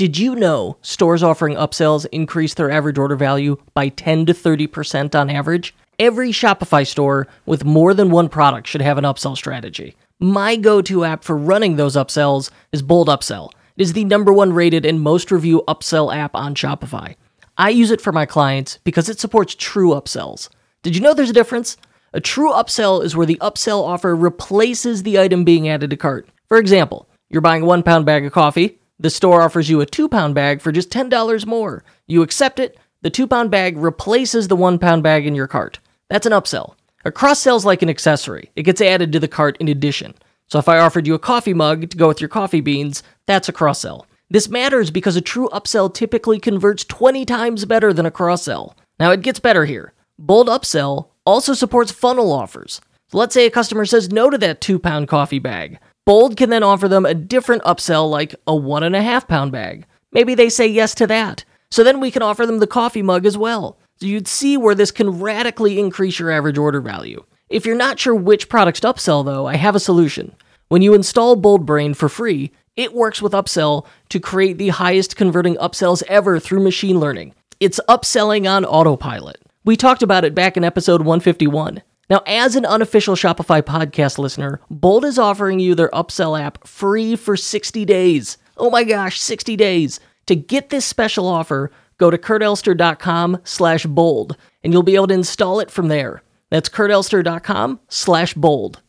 [0.00, 5.14] Did you know stores offering upsells increase their average order value by 10 to 30%
[5.14, 5.74] on average?
[5.98, 9.94] Every Shopify store with more than one product should have an upsell strategy.
[10.18, 13.50] My go to app for running those upsells is Bold Upsell.
[13.76, 17.16] It is the number one rated and most reviewed upsell app on Shopify.
[17.58, 20.48] I use it for my clients because it supports true upsells.
[20.82, 21.76] Did you know there's a difference?
[22.14, 26.26] A true upsell is where the upsell offer replaces the item being added to cart.
[26.48, 29.86] For example, you're buying a one pound bag of coffee, the store offers you a
[29.86, 31.82] two pound bag for just $10 more.
[32.06, 35.80] You accept it, the two pound bag replaces the one pound bag in your cart.
[36.08, 36.74] That's an upsell.
[37.04, 40.14] A cross sell is like an accessory, it gets added to the cart in addition.
[40.48, 43.48] So if I offered you a coffee mug to go with your coffee beans, that's
[43.48, 44.06] a cross sell.
[44.28, 48.76] This matters because a true upsell typically converts 20 times better than a cross sell.
[48.98, 49.94] Now it gets better here.
[50.18, 52.80] Bold Upsell also supports funnel offers.
[53.10, 55.78] So let's say a customer says no to that two pound coffee bag.
[56.10, 59.52] Bold can then offer them a different upsell like a one and a half pound
[59.52, 59.86] bag.
[60.10, 61.44] Maybe they say yes to that.
[61.70, 63.78] So then we can offer them the coffee mug as well.
[64.00, 67.24] So you'd see where this can radically increase your average order value.
[67.48, 70.34] If you're not sure which products to upsell though, I have a solution.
[70.66, 75.54] When you install BoldBrain for free, it works with Upsell to create the highest converting
[75.58, 77.36] upsells ever through machine learning.
[77.60, 79.40] It's upselling on autopilot.
[79.64, 81.82] We talked about it back in episode 151.
[82.10, 87.14] Now, as an unofficial Shopify podcast listener, Bold is offering you their upsell app free
[87.14, 88.36] for 60 days.
[88.56, 90.00] Oh my gosh, 60 days.
[90.26, 95.14] To get this special offer, go to kurtelster.com slash bold, and you'll be able to
[95.14, 96.22] install it from there.
[96.50, 98.82] That's kurtelster.com slash bold.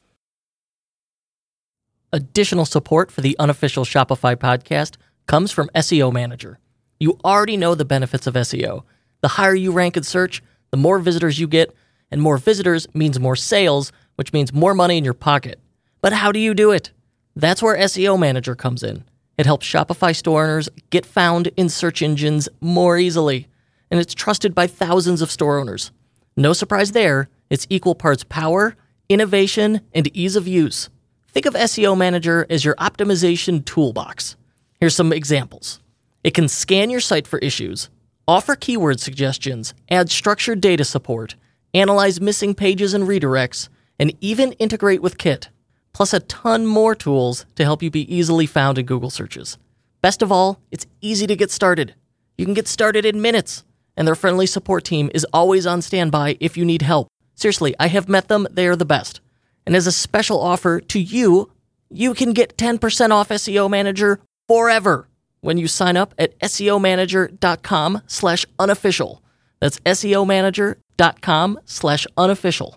[2.12, 6.60] Additional support for the unofficial Shopify podcast comes from SEO Manager.
[7.00, 8.84] You already know the benefits of SEO.
[9.22, 11.74] The higher you rank in search, the more visitors you get,
[12.12, 15.60] and more visitors means more sales, which means more money in your pocket.
[16.02, 16.92] But how do you do it?
[17.36, 19.04] That's where SEO Manager comes in.
[19.38, 23.48] It helps Shopify store owners get found in search engines more easily,
[23.90, 25.92] and it's trusted by thousands of store owners.
[26.36, 28.76] No surprise there, it's equal parts power,
[29.10, 30.90] innovation, and ease of use.
[31.30, 34.36] Think of SEO Manager as your optimization toolbox.
[34.80, 35.80] Here's some examples
[36.24, 37.90] it can scan your site for issues,
[38.28, 41.36] offer keyword suggestions, add structured data support,
[41.74, 45.50] analyze missing pages and redirects, and even integrate with Kit,
[45.94, 49.58] plus a ton more tools to help you be easily found in Google searches.
[50.02, 51.94] Best of all, it's easy to get started.
[52.38, 53.64] You can get started in minutes,
[53.96, 57.08] and their friendly support team is always on standby if you need help.
[57.36, 59.22] Seriously, I have met them, they are the best.
[59.66, 61.52] And as a special offer to you,
[61.90, 65.08] you can get 10% off SEO Manager forever
[65.42, 69.22] when you sign up at SEOmanager.com slash unofficial.
[69.62, 72.76] That's SEOmanager.com slash unofficial.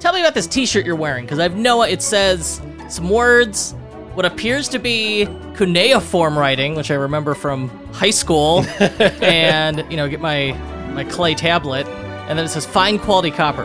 [0.00, 3.76] Tell me about this t-shirt you're wearing, because I've no it says some words,
[4.14, 10.08] what appears to be cuneiform writing, which I remember from high school, and you know,
[10.08, 10.52] get my
[10.92, 11.86] my clay tablet,
[12.28, 13.64] and then it says fine quality copper.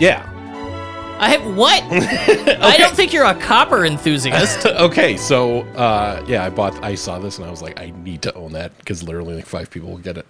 [0.00, 0.24] Yeah.
[1.20, 1.82] I have what?
[1.90, 4.66] I don't think you're a copper enthusiast.
[4.66, 6.82] okay, so uh, yeah, I bought.
[6.84, 9.46] I saw this and I was like, I need to own that because literally like
[9.46, 10.26] five people will get it.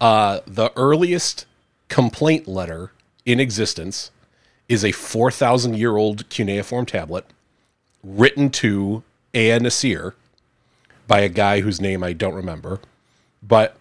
[0.00, 1.44] Uh, the earliest
[1.88, 2.92] complaint letter
[3.26, 4.12] in existence
[4.68, 7.24] is a four thousand year old cuneiform tablet
[8.16, 9.02] written to
[9.34, 10.14] Ea-nasir
[11.06, 12.80] by a guy whose name I don't remember,
[13.42, 13.76] but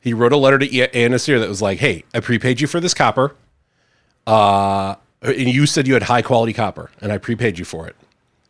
[0.00, 2.94] he wrote a letter to Ea-nasir that was like, "Hey, I prepaid you for this
[2.94, 3.34] copper."
[4.26, 7.96] Uh, and you said you had high quality copper, and I prepaid you for it.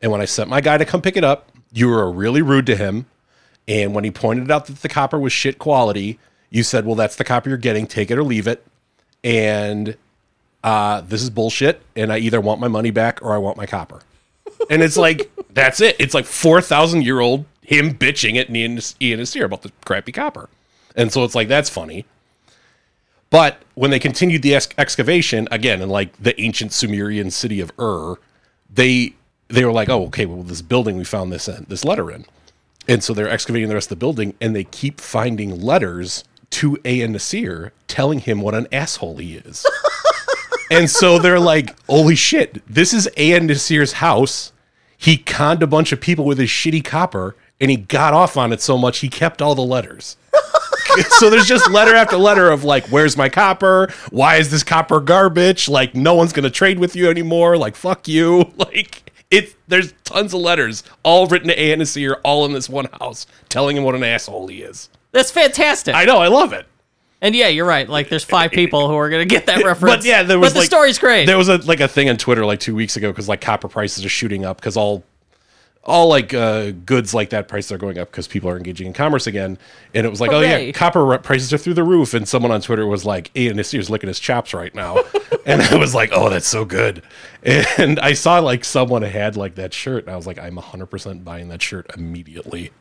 [0.02, 2.66] And when I sent my guy to come pick it up, you were really rude
[2.66, 3.06] to him.
[3.66, 6.18] And when he pointed out that the copper was shit quality,
[6.50, 7.86] you said, "Well, that's the copper you're getting.
[7.86, 8.64] Take it or leave it."
[9.22, 9.96] And
[10.62, 13.66] uh, this is bullshit, and I either want my money back or I want my
[13.66, 14.00] copper.
[14.70, 15.96] And it's like that's it.
[15.98, 20.48] It's like four thousand year old him bitching at Ian, Ea-nasir about the crappy copper,
[20.96, 22.06] and so it's like that's funny.
[23.28, 27.70] But when they continued the ex- excavation again in like the ancient Sumerian city of
[27.78, 28.16] Ur,
[28.72, 29.14] they
[29.48, 32.24] they were like, oh, okay, well, this building we found this in, this letter in,
[32.88, 36.76] and so they're excavating the rest of the building, and they keep finding letters to
[36.84, 39.64] Ea-nasir telling him what an asshole he is.
[40.70, 44.52] and so they're like, holy shit, this is Ea-nasir's house.
[45.00, 48.52] He conned a bunch of people with his shitty copper, and he got off on
[48.52, 50.18] it so much he kept all the letters.
[51.08, 53.90] so there's just letter after letter of like, where's my copper?
[54.10, 55.70] Why is this copper garbage?
[55.70, 57.56] Like, no one's gonna trade with you anymore.
[57.56, 58.52] Like, fuck you.
[58.58, 59.56] Like, it.
[59.68, 63.84] There's tons of letters, all written to Ea-nasir, all in this one house, telling him
[63.84, 64.90] what an asshole he is.
[65.12, 65.94] That's fantastic.
[65.94, 66.66] I know, I love it.
[67.22, 67.88] And yeah, you're right.
[67.88, 69.96] Like, there's five people who are gonna get that reference.
[69.96, 71.26] But yeah, there was But the like, story's great.
[71.26, 73.68] There was a like a thing on Twitter like two weeks ago because like copper
[73.68, 75.04] prices are shooting up because all
[75.84, 78.92] all like uh, goods like that prices are going up because people are engaging in
[78.92, 79.58] commerce again.
[79.94, 82.12] And it was like, oh yeah, copper prices are through the roof.
[82.12, 84.98] And someone on Twitter was like, Ea-nasir's licking his chops right now.
[85.46, 87.02] and I was like, oh, that's so good.
[87.42, 90.04] And I saw like someone had like that shirt.
[90.04, 92.72] And I was like, I'm 100% buying that shirt immediately.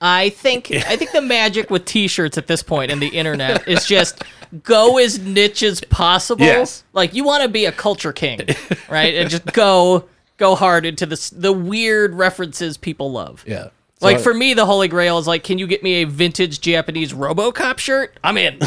[0.00, 3.84] I think I think the magic with t-shirts at this point in the internet is
[3.86, 4.22] just
[4.62, 6.44] go as niche as possible.
[6.44, 6.84] Yes.
[6.92, 8.40] Like you want to be a culture king,
[8.88, 9.14] right?
[9.14, 13.44] And just go go hard into the the weird references people love.
[13.46, 13.68] Yeah.
[14.00, 16.60] Like So- for me, the holy grail is like, can you get me a vintage
[16.60, 18.16] Japanese RoboCop shirt?
[18.22, 18.58] I'm in.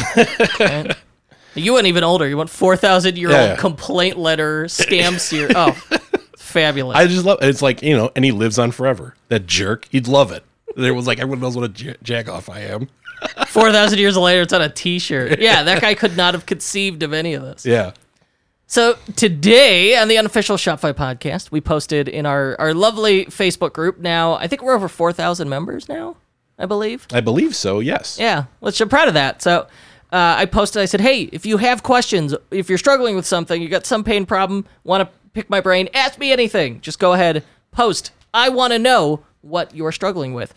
[0.60, 0.96] Right?
[1.54, 2.26] You went even older.
[2.26, 3.56] You went four thousand year old yeah.
[3.56, 5.50] complaint letter scam seer.
[5.54, 5.72] Oh,
[6.38, 6.96] fabulous!
[6.96, 9.14] I just love it's like, you know, and he lives on forever.
[9.28, 9.86] That jerk.
[9.90, 10.44] He'd love it.
[10.76, 12.88] There was like, everyone knows what a j- jack off I am.
[13.46, 15.38] Four thousand years later, it's on a T-shirt.
[15.40, 17.64] Yeah, that guy could not have conceived of any of this.
[17.64, 17.92] Yeah.
[18.66, 23.98] So today on the unofficial Shopify podcast, we posted in our our lovely Facebook group.
[23.98, 26.16] Now I think we're over four thousand members now.
[26.58, 27.06] I believe.
[27.12, 28.18] I believe so, yes.
[28.20, 29.42] Yeah, which I'm proud of that.
[29.42, 29.60] So
[30.12, 30.82] uh, I posted.
[30.82, 34.04] I said, "Hey, if you have questions, if you're struggling with something, you got some
[34.04, 36.80] pain problem, want to pick my brain, ask me anything.
[36.80, 38.10] Just go ahead, post.
[38.34, 40.54] I want to know what you're struggling with."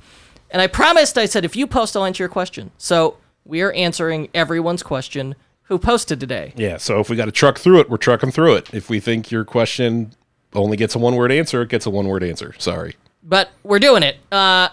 [0.52, 1.18] And I promised.
[1.18, 5.36] I said, "If you post, I'll answer your question." So we are answering everyone's question
[5.64, 6.54] who posted today.
[6.56, 8.74] Yeah, so if we got to truck through it, we're trucking through it.
[8.74, 10.12] If we think your question
[10.54, 12.54] only gets a one word answer, it gets a one word answer.
[12.60, 12.96] Sorry.
[13.24, 14.18] but we're doing it.
[14.32, 14.70] Uh,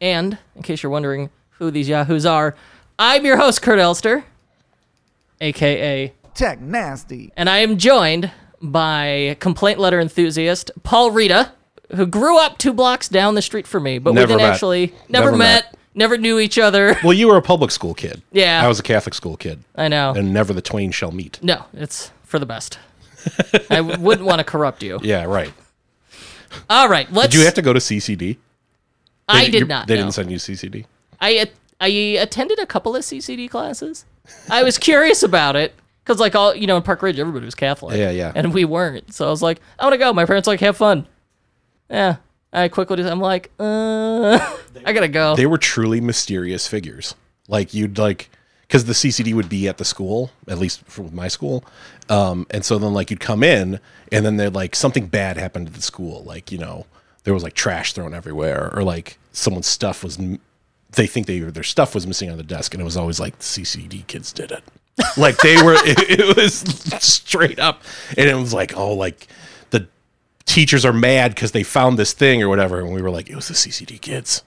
[0.00, 2.54] and in case you're wondering who these yahoos are,
[2.98, 4.24] I'm your host, Kurt Elster,
[5.40, 7.32] aka, Tech Nasty.
[7.36, 8.30] and I am joined
[8.62, 11.52] by complaint letter enthusiast Paul Reda,
[11.94, 14.52] who grew up two blocks down the street from me, but Never we didn't met.
[14.54, 15.76] actually never, Never met, met.
[15.94, 16.96] never knew each other.
[17.04, 18.22] Well, you were a public school kid.
[18.32, 18.64] Yeah.
[18.64, 19.62] I was a Catholic school kid.
[19.76, 20.12] I know.
[20.14, 21.38] And never the twain shall meet.
[21.42, 22.78] no, it's for the best.
[23.70, 24.98] I wouldn't want to corrupt you.
[25.02, 25.52] Yeah, right.
[26.70, 27.32] All right, let's.
[27.32, 28.36] Did you have to go to CCD?
[29.28, 29.86] I did not.
[29.86, 30.02] They no.
[30.02, 30.84] didn't send you CCD.
[31.20, 31.48] I
[31.80, 34.04] I attended a couple of CCD classes.
[34.50, 37.54] I was curious about it because, like all you know, in Park Ridge, everybody was
[37.54, 37.96] Catholic.
[37.96, 38.32] Yeah, yeah.
[38.34, 39.12] and we weren't.
[39.12, 40.12] So I was like, I want to go.
[40.12, 41.06] My parents like have fun.
[41.90, 42.16] Yeah,
[42.52, 43.02] I quickly.
[43.04, 44.38] I'm like, uh,
[44.84, 45.36] I gotta go.
[45.36, 47.14] They were truly mysterious figures.
[47.48, 48.30] Like you'd like
[48.66, 51.64] because the CCD would be at the school, at least for my school.
[52.08, 53.78] Um, and so then like you'd come in
[54.10, 56.24] and then they'd like something bad happened at the school.
[56.24, 56.86] Like, you know,
[57.24, 60.18] there was like trash thrown everywhere or like someone's stuff was,
[60.92, 62.74] they think they, their stuff was missing on the desk.
[62.74, 64.64] And it was always like the CCD kids did it.
[65.16, 66.54] like they were, it, it was
[67.00, 67.82] straight up.
[68.16, 69.28] And it was like, oh, like
[70.46, 72.80] teachers are mad because they found this thing or whatever.
[72.80, 74.42] And we were like, it was the CCD kids.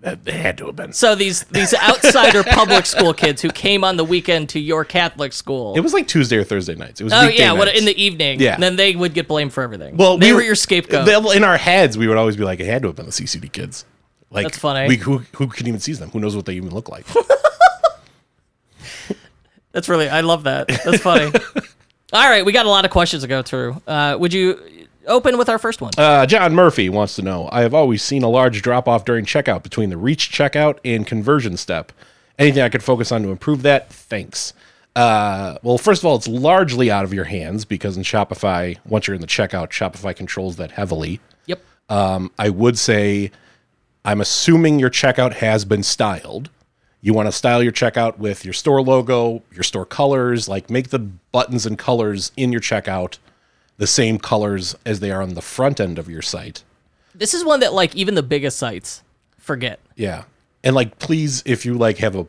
[0.00, 0.92] That they had to have been.
[0.92, 5.32] so these these outsider public school kids who came on the weekend to your Catholic
[5.32, 5.74] school.
[5.74, 7.00] It was like Tuesday or Thursday nights.
[7.00, 7.80] It was oh yeah, what nights.
[7.80, 8.38] in the evening?
[8.38, 8.54] Yeah.
[8.54, 9.96] and then they would get blamed for everything.
[9.96, 11.04] well, they we were your scapegoat.
[11.04, 13.12] they- in our heads, we would always be like, it had to have been the
[13.12, 13.84] CCD kids.
[14.30, 14.86] Like That's funny.
[14.86, 16.10] We, who who can even see them?
[16.10, 17.04] Who knows what they even look like?
[19.72, 20.68] That's really, I love that.
[20.68, 21.32] That's funny.
[22.12, 23.80] All right, we got a lot of questions to go through.
[23.86, 24.77] Uh, would you
[25.08, 25.92] open with our first one?
[25.98, 27.48] Uh, John Murphy wants to know.
[27.50, 31.06] I have always seen a large drop off during checkout between the reach checkout and
[31.06, 31.92] conversion step.
[32.38, 33.90] Anything I could focus on to improve that?
[33.92, 34.52] Thanks.
[34.94, 39.06] Uh, well, first of all, it's largely out of your hands because in Shopify, once
[39.06, 41.20] you're in the checkout, Shopify controls that heavily.
[41.46, 41.60] yep.
[41.88, 43.30] Um, I would say,
[44.04, 46.50] I'm assuming your checkout has been styled.
[47.00, 50.88] You want to style your checkout with your store logo, your store colors, like make
[50.90, 53.18] the buttons and colors in your checkout
[53.78, 56.62] the same colors as they are on the front end of your site.
[57.14, 59.02] This is one that like even the biggest sites
[59.38, 59.80] forget.
[59.96, 60.24] Yeah.
[60.62, 62.26] And like, please, if you like have a,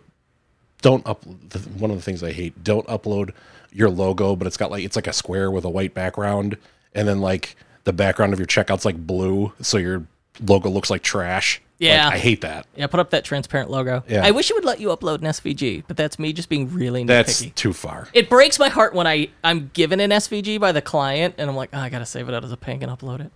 [0.81, 3.33] don't up, one of the things I hate, don't upload
[3.71, 6.57] your logo, but it's got like, it's like a square with a white background.
[6.95, 9.51] And then like the background of your checkout's like blue.
[9.61, 10.05] So your
[10.39, 11.61] logo looks like trash.
[11.81, 12.09] Like, Yeah.
[12.09, 12.67] I hate that.
[12.75, 14.03] Yeah, put up that transparent logo.
[14.09, 14.25] Yeah.
[14.25, 17.03] I wish it would let you upload an SVG, but that's me just being really
[17.03, 17.07] nitpicky.
[17.07, 18.07] That's too far.
[18.13, 21.55] it breaks my heart when I I'm given an SVG by the client and I'm
[21.55, 23.31] like, oh, I gotta save it out as a ping and upload it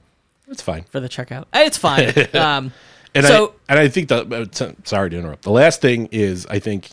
[0.50, 0.84] It's fine.
[0.84, 1.44] for the checkout.
[1.54, 2.12] Uh, It's fine.
[2.36, 2.74] um,
[3.16, 5.44] And So- I and I think that uh, sorry to interrupt.
[5.44, 6.90] The last thing is I think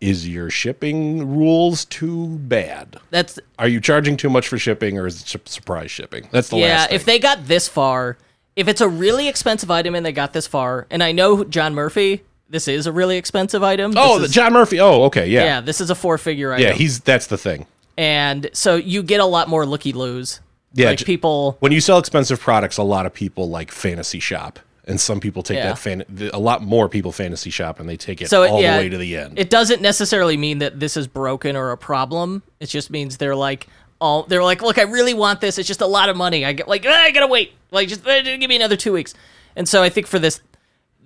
[0.00, 2.96] is your shipping rules too bad?
[3.10, 6.28] that's Are you charging too much for shipping or is it su- surprise shipping?
[6.32, 6.66] That's the yeah.
[6.66, 6.96] last thing.
[6.96, 8.18] If they got this far,
[8.56, 11.74] if it's a really expensive item and they got this far, and I know John
[11.74, 13.94] Murphy, this is a really expensive item.
[13.96, 14.78] Oh, the is- John Murphy.
[14.80, 15.40] Oh, okay, yeah.
[15.40, 16.66] yeah, yeah, this is a four figure item.
[16.66, 17.66] Yeah, he's that's the thing.
[17.96, 20.40] and so you get a lot more looky loos.
[20.74, 21.56] Yeah, like people.
[21.60, 25.42] When you sell expensive products, a lot of people like fantasy shop, and some people
[25.42, 25.66] take Yeah.
[25.68, 26.04] that fan.
[26.32, 28.82] A lot more people fantasy shop, and they take it So it- all yeah, the
[28.84, 29.38] way to the end.
[29.38, 32.42] It doesn't necessarily mean that this is broken or a problem.
[32.58, 33.66] It just means they're like,
[34.02, 35.58] all they're like, look, I really want this.
[35.58, 36.44] It's just a lot of money.
[36.44, 37.52] I get like, "Ah, I gotta wait.
[37.70, 39.14] Like, just uh, give me another two weeks.
[39.54, 40.40] And so I think for this,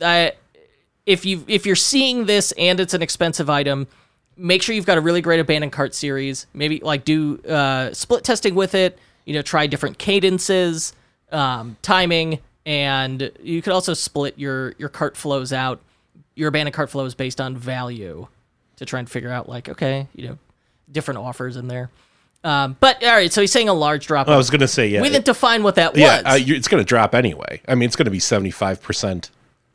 [0.01, 0.33] I
[1.05, 3.87] if you if you're seeing this and it's an expensive item,
[4.37, 6.47] make sure you've got a really great abandoned cart series.
[6.55, 8.99] Maybe like do uh, split testing with it.
[9.27, 10.95] You know, try different cadences,
[11.33, 15.81] um, timing, and you could also split your your cart flows out.
[16.35, 18.27] Your abandoned cart flows based on value
[18.77, 20.39] to try and figure out like okay, you know,
[20.91, 21.91] different offers in there.
[22.47, 24.29] Um, but all right, so he's saying a large drop.
[24.29, 25.03] I was gonna say yeah.
[25.03, 26.41] we didn't define what that yeah, was.
[26.41, 27.61] uh, it's going to drop anyway.
[27.67, 29.31] I mean, it's going to be seventy five percent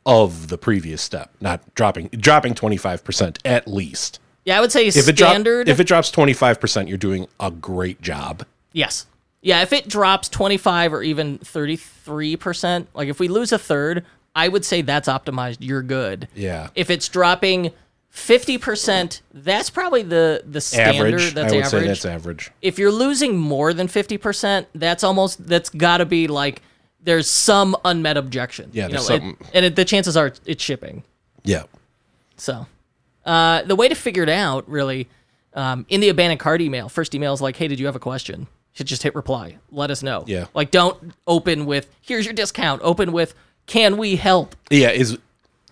[0.06, 4.20] of the previous step, not dropping dropping twenty five percent at least.
[4.46, 7.26] yeah, I would say If it drop, if it drops twenty five percent, you're doing
[7.38, 8.46] a great job.
[8.72, 9.06] Yes.
[9.42, 14.46] Yeah, if it drops 25 or even 33%, like if we lose a third, I
[14.46, 15.56] would say that's optimized.
[15.58, 16.28] You're good.
[16.36, 16.68] Yeah.
[16.76, 17.72] If it's dropping
[18.14, 21.14] 50%, that's probably the the standard.
[21.14, 21.34] average.
[21.34, 21.82] That's I would average.
[21.82, 22.50] say that's average.
[22.60, 26.62] if you're losing more than 50%, that's almost that's got to be like
[27.02, 28.70] there's some unmet objection.
[28.72, 31.02] Yeah, You there's know, it- something- and it, the chances are it's shipping.
[31.44, 31.64] Yeah.
[32.36, 32.66] So,
[33.26, 35.08] uh, the way to figure it out, really,
[35.54, 38.00] um, in the abandoned cart email, first email is like, "Hey, did you have a
[38.00, 39.56] question?" Should just hit reply.
[39.70, 40.24] Let us know.
[40.26, 40.46] Yeah.
[40.54, 43.34] Like, don't open with "Here's your discount." Open with
[43.66, 45.18] "Can we help?" Yeah, is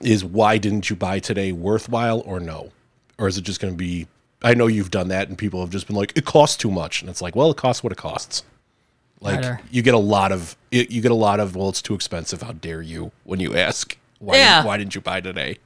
[0.01, 2.71] is why didn't you buy today worthwhile or no?
[3.19, 4.07] Or is it just going to be
[4.43, 7.03] I know you've done that and people have just been like it costs too much
[7.03, 8.43] and it's like, well, it costs what it costs.
[9.21, 9.61] Like Righter.
[9.71, 12.41] you get a lot of it- you get a lot of well, it's too expensive.
[12.43, 14.65] How dare you when you ask why Yeah.
[14.65, 15.59] why didn't you buy today?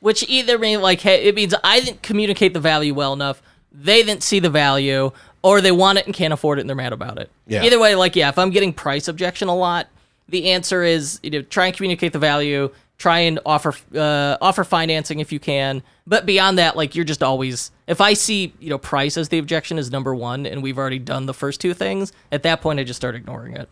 [0.00, 3.42] Which either mean like, hey, it means I didn't communicate the value well enough.
[3.70, 6.76] They didn't see the value, or they want it and can't afford it and they're
[6.76, 7.30] mad about it.
[7.46, 7.62] Yeah.
[7.64, 9.88] Either way, like, yeah, if I'm getting price objection a lot,
[10.28, 12.70] the answer is you know try and communicate the value.
[12.98, 17.20] Try and offer uh, offer financing if you can, but beyond that, like you're just
[17.20, 17.72] always.
[17.88, 21.00] If I see you know price as the objection is number one, and we've already
[21.00, 23.68] done the first two things, at that point I just start ignoring it.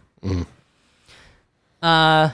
[1.83, 2.31] Uh,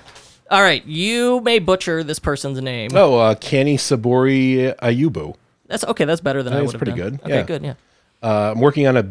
[0.50, 2.90] all right, you may butcher this person's name.
[2.95, 5.35] Oh, uh Canny Sabori Ayubu.
[5.66, 6.05] That's okay.
[6.05, 7.16] That's better than I That's would have pretty done.
[7.16, 7.43] good, Okay, yeah.
[7.43, 7.62] good.
[7.62, 7.75] Yeah.
[8.23, 9.07] Uh, I'm working on a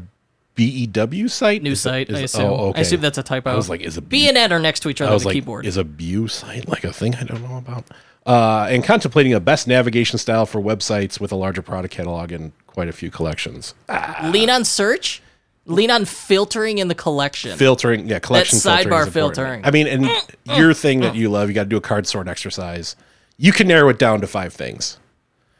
[0.55, 1.61] BEW site.
[1.61, 2.09] New Is site.
[2.09, 2.45] is- I assume.
[2.45, 2.79] Oh, okay.
[2.79, 3.51] I assume that's a typo.
[3.51, 5.23] I was like, is a B and N are next to each other on was
[5.23, 5.65] the like, keyboard.
[5.65, 7.85] is a View site like a thing I don't know about?
[8.25, 12.53] Uh, and contemplating a best navigation style for websites with a larger product catalog and
[12.65, 13.75] quite a few collections.
[13.87, 14.29] Ah.
[14.33, 15.21] Lean on search.
[15.67, 17.57] Lean on filtering in the collection.
[17.57, 18.93] Filtering, yeah, collection That filtering.
[18.93, 19.65] sidebar is filtering.
[19.65, 21.17] I mean, and mm, your mm, thing that mm.
[21.17, 22.95] you love, you got to do a card sort exercise.
[23.37, 24.99] You can narrow it down to five things,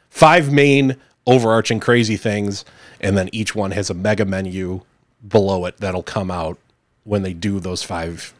[0.08, 2.64] five main overarching crazy things,
[3.00, 4.82] and then each one has a mega menu
[5.26, 6.58] below it that'll come out
[7.04, 8.34] when they do those five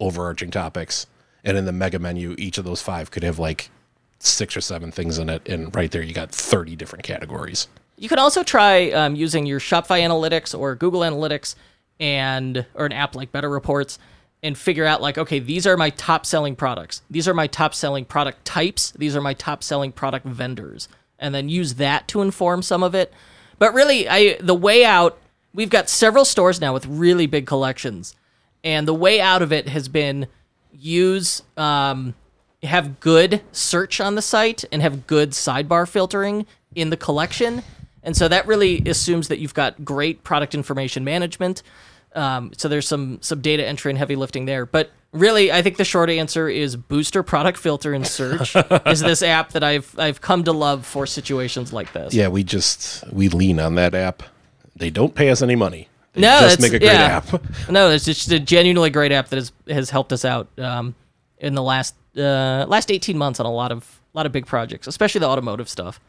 [0.00, 1.06] overarching topics.
[1.44, 3.70] And in the mega menu, each of those five could have like
[4.18, 7.68] six or seven things in it, and right there you got thirty different categories.
[7.98, 11.54] You can also try um, using your Shopify Analytics or Google Analytics
[12.00, 13.98] and or an app like Better Reports
[14.42, 17.02] and figure out like, okay, these are my top selling products.
[17.10, 18.90] These are my top selling product types.
[18.92, 22.94] These are my top selling product vendors, and then use that to inform some of
[22.94, 23.12] it.
[23.58, 25.18] But really, I the way out.
[25.54, 28.14] We've got several stores now with really big collections,
[28.62, 30.26] and the way out of it has been
[30.70, 32.14] use um,
[32.62, 37.62] have good search on the site and have good sidebar filtering in the collection.
[38.02, 41.62] And so that really assumes that you've got great product information management.
[42.16, 44.64] Um, so there's some some data entry and heavy lifting there.
[44.66, 48.56] But really, I think the short answer is Booster Product Filter and Search
[48.86, 52.14] is this app that I've I've come to love for situations like this.
[52.14, 54.22] Yeah, we just we lean on that app.
[54.74, 55.88] They don't pay us any money.
[56.14, 57.22] They No, just make a great yeah.
[57.22, 57.42] app.
[57.70, 60.94] No, it's just a genuinely great app that has has helped us out um,
[61.38, 64.86] in the last uh, last eighteen months on a lot of lot of big projects,
[64.86, 66.00] especially the automotive stuff.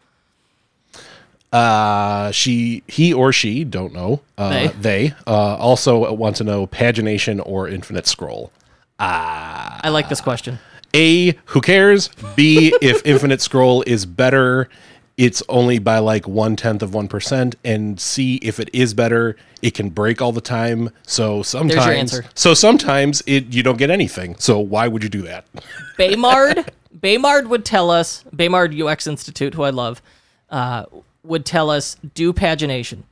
[1.51, 4.22] Uh, she, he, or she, don't know.
[4.38, 4.68] Uh, They.
[4.80, 8.51] they uh, also want to know pagination or infinite scroll.
[9.00, 10.60] Ah, I like this question.
[10.94, 12.10] A, who cares?
[12.36, 14.70] B, if infinite scroll is better,
[15.18, 17.56] it's only by like one tenth of one percent.
[17.63, 20.89] And C, if it is better, it can break all the time.
[21.06, 24.36] So sometimes, so sometimes it you don't get anything.
[24.39, 25.46] So why would you do that?
[25.98, 30.01] Baymard, Baymard would tell us, Baymard UX Institute, who I love,
[30.50, 30.86] uh,
[31.28, 33.04] would tell us do pagination.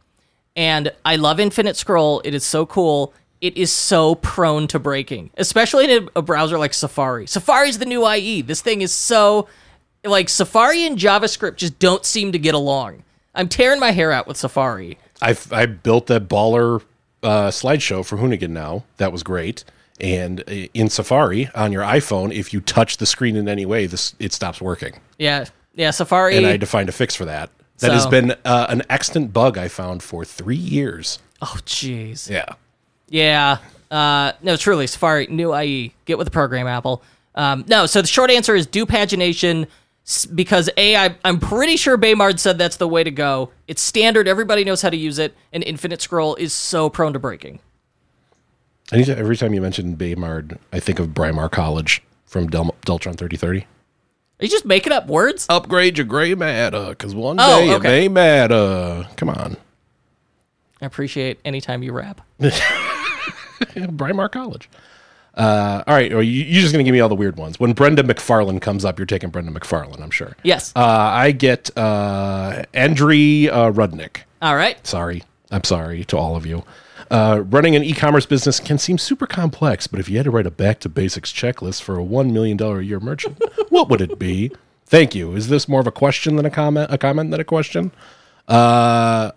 [0.55, 2.21] And I love Infinite Scroll.
[2.23, 3.13] It is so cool.
[3.41, 7.27] It is so prone to breaking, especially in a, a browser like Safari.
[7.27, 8.41] Safari's the new IE.
[8.41, 9.47] This thing is so
[10.03, 13.03] like Safari and JavaScript just don't seem to get along.
[13.33, 14.97] I'm tearing my hair out with Safari.
[15.21, 16.81] I I built that baller
[17.21, 18.85] uh, slideshow for Hoonigan now.
[18.97, 19.63] That was great.
[19.99, 23.85] And uh, in Safari on your iPhone, if you touch the screen in any way,
[23.85, 24.99] this it stops working.
[25.17, 26.37] Yeah, yeah, Safari.
[26.37, 27.49] And I had to find a fix for that.
[27.79, 31.19] That has been uh, an extant bug I found for three years.
[31.41, 32.29] oh, jeez.
[32.29, 32.45] Yeah.
[33.09, 33.57] Yeah.
[33.91, 35.93] Uh, no, truly, Safari, new IE.
[36.05, 37.03] Get with the program, Apple.
[37.35, 39.67] Um, no, so the short answer is do pagination
[40.33, 43.51] because A, I, I'm pretty sure Baymard said that's the way to go.
[43.67, 47.19] It's standard, everybody knows how to use it, and Infinite Scroll is so prone to
[47.19, 47.59] breaking.
[48.91, 53.65] Anytime, every time you mention Baymard, I think of Brymar College from Del- Deltron 3030.
[54.39, 55.45] Are you just making up words?
[55.49, 57.75] Upgrade your gray matter, because one Oh, day okay.
[57.75, 59.07] it may matter.
[59.15, 59.55] Come on.
[60.81, 62.21] I appreciate anytime you rap.
[63.73, 64.69] Yeah, Brymar College.
[65.33, 67.57] Uh, all right, or you, you're just going to give me all the weird ones.
[67.59, 70.35] When Brenda McFarlane comes up, you're taking Brenda McFarlane, I'm sure.
[70.43, 70.73] Yes.
[70.75, 74.23] Uh, I get uh, Andriy uh, Rudnick.
[74.41, 74.85] All right.
[74.85, 75.23] Sorry.
[75.51, 76.63] I'm sorry to all of you.
[77.11, 80.31] Uh, running an e commerce business can seem super complex, but if you had to
[80.31, 84.01] write a back to basics checklist for a $1 million a year merchant, what would
[84.01, 84.51] it be?
[84.87, 85.35] Thank you.
[85.35, 86.91] Is this more of a question than a comment?
[86.91, 87.91] A comment than a question?
[88.47, 89.31] Uh,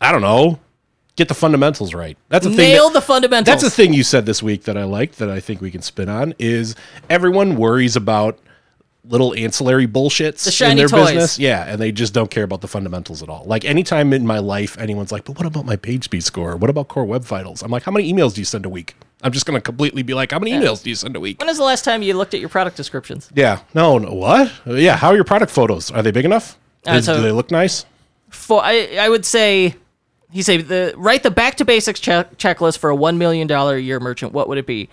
[0.00, 0.58] I don't know.
[1.16, 2.16] Get the fundamentals right.
[2.28, 2.58] That's a thing.
[2.58, 3.60] Nail that- the fundamentals.
[3.60, 5.82] that's a thing you said this week that I liked that I think we can
[5.82, 6.76] spin on is
[7.10, 8.38] everyone worries about
[9.08, 11.06] little ancillary bullshits The in their toys.
[11.08, 11.38] business.
[11.38, 13.44] Yeah, and they just don't care about the fundamentals at all.
[13.46, 16.56] Like anytime in my life anyone's like, "But what about my page speed score?
[16.56, 18.94] What about core web vitals?" I'm like, "How many emails do you send a week?"
[19.22, 21.40] I'm just going to completely be like, "How many emails do you send a week?"
[21.40, 23.30] When is the last time you looked at your product descriptions?
[23.34, 23.60] Yeah.
[23.74, 24.12] No, no.
[24.12, 24.52] What?
[24.66, 25.90] Yeah, how are your product photos?
[25.90, 26.56] Are they big enough?
[26.86, 27.84] Uh, Do- so- do they look nice?
[28.30, 29.74] For I, I would say,
[30.30, 33.76] he say the write the back to basics check, checklist for a one million dollar
[33.76, 34.32] a year merchant.
[34.34, 34.90] What would it be?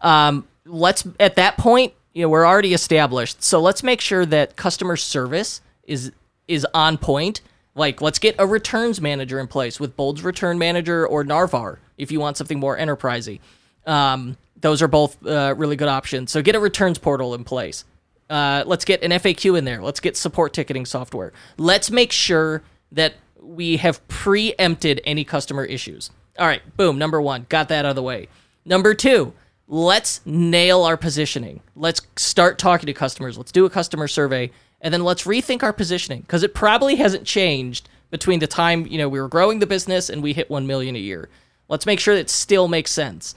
[0.00, 3.42] Um, let's at that point, you know, we're already established.
[3.42, 6.12] So let's make sure that customer service is
[6.48, 7.40] is on point.
[7.74, 12.10] Like, let's get a returns manager in place with Bold's Return Manager or Narvar if
[12.10, 13.38] you want something more enterprisey.
[13.86, 16.30] Um, those are both uh, really good options.
[16.32, 17.84] So get a returns portal in place.
[18.28, 19.82] Uh, let's get an FAQ in there.
[19.82, 21.32] Let's get support ticketing software.
[21.56, 26.10] Let's make sure that we have preempted any customer issues.
[26.38, 28.28] All right, boom, number one, got that out of the way.
[28.64, 29.32] Number two,
[29.70, 31.60] let's nail our positioning.
[31.76, 33.38] Let's start talking to customers.
[33.38, 37.24] Let's do a customer survey, and then let's rethink our positioning because it probably hasn't
[37.24, 40.66] changed between the time you know we were growing the business and we hit one
[40.66, 41.30] million a year.
[41.68, 43.36] Let's make sure it still makes sense.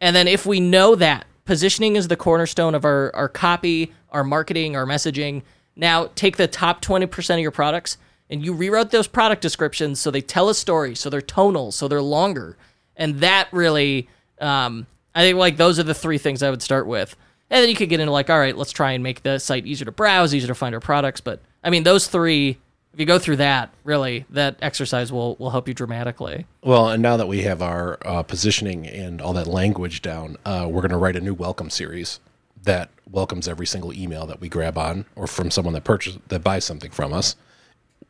[0.00, 4.24] And then if we know that positioning is the cornerstone of our, our copy, our
[4.24, 5.42] marketing, our messaging,
[5.76, 7.98] now take the top 20% of your products
[8.30, 11.88] and you rewrote those product descriptions so they tell a story, so they're tonal, so
[11.88, 12.56] they're longer.
[12.96, 14.08] And that really,
[14.40, 17.14] um, I think like those are the three things I would start with.
[17.50, 19.66] And then you could get into like, all right, let's try and make the site
[19.66, 21.20] easier to browse, easier to find our products.
[21.20, 22.58] But I mean, those three,
[22.92, 26.46] if you go through that, really, that exercise will will help you dramatically.
[26.62, 30.66] Well, and now that we have our uh, positioning and all that language down, uh,
[30.70, 32.18] we're going to write a new welcome series
[32.62, 36.42] that welcomes every single email that we grab on or from someone that purchases that
[36.42, 37.36] buys something from us.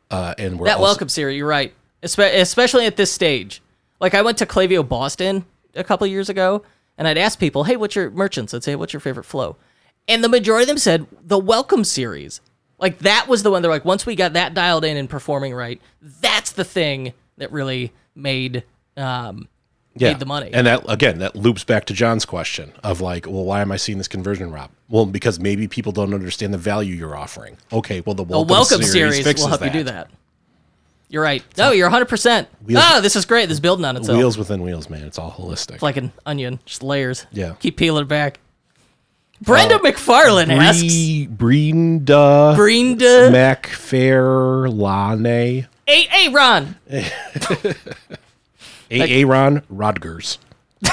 [0.09, 1.73] Uh, and we're That also- welcome series, you're right.
[2.01, 3.61] Espe- especially at this stage.
[3.99, 6.63] Like I went to Klaviyo Boston a couple years ago,
[6.97, 9.57] and I'd ask people, "Hey, what's your merchants?" I'd say, "What's your favorite flow?"
[10.07, 12.41] And the majority of them said the welcome series.
[12.77, 13.61] Like that was the one.
[13.61, 17.51] They're like, once we got that dialed in and performing right, that's the thing that
[17.51, 18.63] really made
[18.97, 19.47] um,
[19.95, 20.51] made the money.
[20.53, 23.77] And that again, that loops back to John's question of like, well, why am I
[23.77, 24.71] seeing this conversion drop?
[24.89, 27.57] Well, because maybe people don't understand the value you're offering.
[27.71, 30.11] Okay, well, the welcome, welcome series, series, will help you do that.
[31.09, 31.43] You're right.
[31.57, 32.05] No, you're 100.
[32.05, 33.47] percent Wheels- Oh, this is great.
[33.47, 34.17] This is building on itself.
[34.17, 35.03] Wheels within wheels, man.
[35.03, 35.81] It's all holistic.
[35.81, 37.25] like an onion, just layers.
[37.31, 37.53] Yeah.
[37.59, 38.39] Keep peeling it back.
[39.41, 41.27] Brenda uh, McFarlane asks.
[41.29, 43.29] Brenda Brenda.
[43.31, 46.75] McFairlane, Hey, hey, Ron.
[48.91, 49.21] A.
[49.21, 50.37] Aaron Rodgers.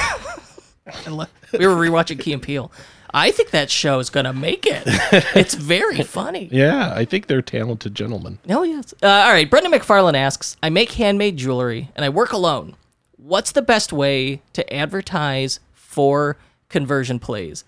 [1.53, 2.71] We were rewatching Key and Peele.
[3.13, 4.83] I think that show is gonna make it.
[5.35, 6.49] It's very funny.
[6.51, 8.39] Yeah, I think they're talented gentlemen.
[8.49, 8.93] Oh yes.
[9.01, 9.49] Uh, all right.
[9.49, 12.75] Brenda McFarlane asks: I make handmade jewelry and I work alone.
[13.17, 16.37] What's the best way to advertise for
[16.69, 17.63] conversion plays?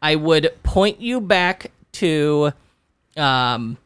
[0.00, 2.52] I would point you back to
[3.16, 3.78] um,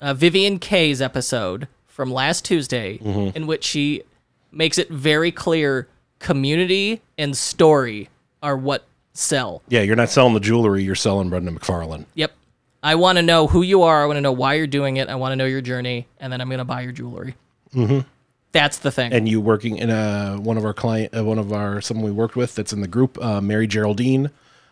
[0.00, 2.98] uh, Vivian K's episode from last Tuesday,
[3.34, 4.02] in which she
[4.50, 8.08] makes it very clear community and story
[8.42, 9.62] are what sell.
[9.68, 12.04] Yeah, you're not selling the jewelry, you're selling Brenda McFarlane.
[12.14, 12.32] Yep.
[12.82, 14.02] I want to know who you are.
[14.02, 15.08] I want to know why you're doing it.
[15.08, 17.34] I want to know your journey, and then I'm going to buy your jewelry.
[17.74, 18.00] Mm-hmm.
[18.52, 19.12] That's the thing.
[19.12, 22.12] And you working in a one of our client, uh, one of our someone we
[22.12, 24.30] worked with that's in the group, uh, Mary Geraldine.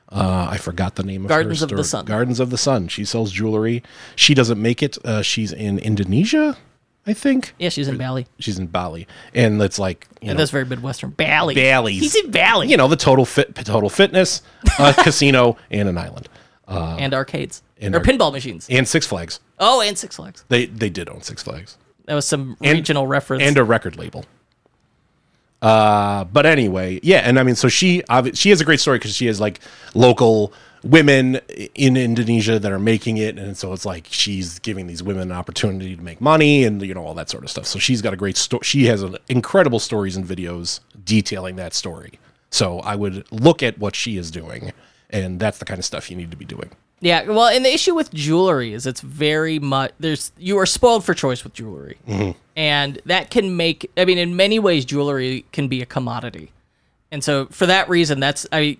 [0.09, 1.83] Uh, I forgot the name of Gardens of the.
[1.83, 2.05] Sun.
[2.05, 2.89] Gardens of the Sun.
[2.89, 3.83] She sells jewelry.
[4.15, 4.99] She doesn't make it.
[5.05, 6.59] Uh, she's in Indonesia,
[7.07, 7.55] I think.
[7.59, 8.27] Yeah, she's in Bali.
[8.39, 11.11] She's in Bali, and it's like you And know, that's very Midwestern.
[11.11, 11.55] Bali.
[11.55, 11.95] Bali.
[11.95, 12.69] He's in Bali.
[12.69, 14.41] you know the total fit, total fitness,
[14.79, 16.29] uh, casino, and an island,
[16.69, 17.63] and arcades.
[17.81, 18.69] and or pinball machines.
[18.71, 19.41] and Six Flags.
[19.59, 20.45] Oh, and Six Flags.
[20.49, 23.43] They they did own Six Flags That was some And- regional reference.
[23.43, 24.25] and a record label.
[25.61, 28.03] Uh, but anyway, yeah, and I mean, so she
[28.35, 29.61] she has a great story because she has like
[29.95, 30.53] local
[30.85, 31.37] women
[31.75, 35.33] in Indonesia that are making it, and so it's like she's giving these women an
[35.33, 37.67] opportunity to make money and you know all that sort of stuff.
[37.67, 38.63] So she's got a great story.
[38.65, 42.19] She has an incredible stories and videos detailing that story.
[42.51, 44.73] So I would look at what she is doing,
[45.11, 46.71] and that's the kind of stuff you need to be doing.
[47.03, 51.05] Yeah, well, and the issue with jewelry is it's very much there's you are spoiled
[51.05, 52.39] for choice with jewelry, mm-hmm.
[52.55, 53.91] and that can make.
[53.97, 56.53] I mean, in many ways, jewelry can be a commodity,
[57.11, 58.79] and so for that reason, that's I.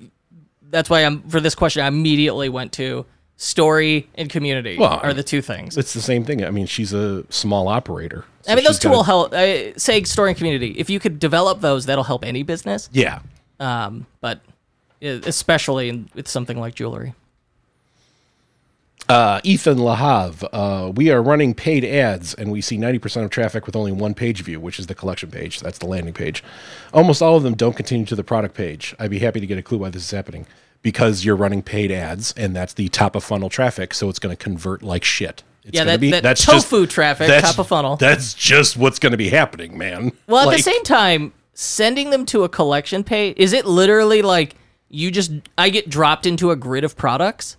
[0.73, 1.85] That's why I'm for this question.
[1.85, 3.07] I immediately went to
[3.37, 5.77] story and community Well, are the two things.
[5.77, 6.45] It's the same thing.
[6.45, 8.25] I mean, she's a small operator.
[8.43, 9.33] so I mean, those two gotta- will help.
[9.33, 10.73] Uh, say story and community.
[10.79, 12.89] If you could develop those, that'll help any business.
[12.93, 13.21] Yeah,
[13.61, 14.41] Um, but
[15.03, 17.15] especially in, with something like jewelry.
[19.09, 23.67] Uh, Ethan Lahav, uh, we are running paid ads and we see 90% of traffic
[23.67, 25.61] with only one page view, which is the collection page.
[25.61, 26.43] That's the landing page.
[26.95, 28.95] Almost all of them don't continue to the product page.
[28.99, 30.47] I'd be happy to get a clue why this is happening.
[30.83, 34.35] Because you're running paid ads and that's the top of funnel traffic, so it's going
[34.35, 35.43] to convert like shit.
[35.65, 37.97] It's Yeah, that- that tofu traffic, that's- top of funnel.
[37.97, 40.13] That's just what's going to be happening, man.
[40.27, 44.23] Well, at Like, the same time, sending them to a collection page is it literally
[44.23, 44.57] like
[44.89, 47.57] you just I get dropped into a grid of products?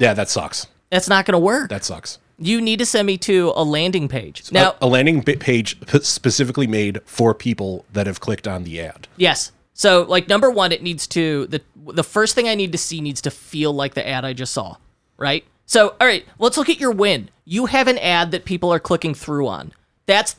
[0.00, 0.66] Yeah, that sucks.
[0.90, 1.70] That's not going to work.
[1.70, 2.18] That sucks.
[2.38, 4.50] you need to send me to a landing page.
[4.50, 8.80] Now, a, a landing bi- page specifically made for people that have clicked on the
[8.80, 9.06] ad.
[9.16, 9.52] yes.
[9.72, 11.62] So, like number 1, it needs to the
[11.94, 14.52] the first thing I need to see needs to feel like the ad I just
[14.52, 14.76] saw,
[15.16, 15.42] right?
[15.64, 17.30] So, all right, let's look at your win.
[17.46, 19.72] You have an ad that people are clicking through on.
[20.04, 20.36] That's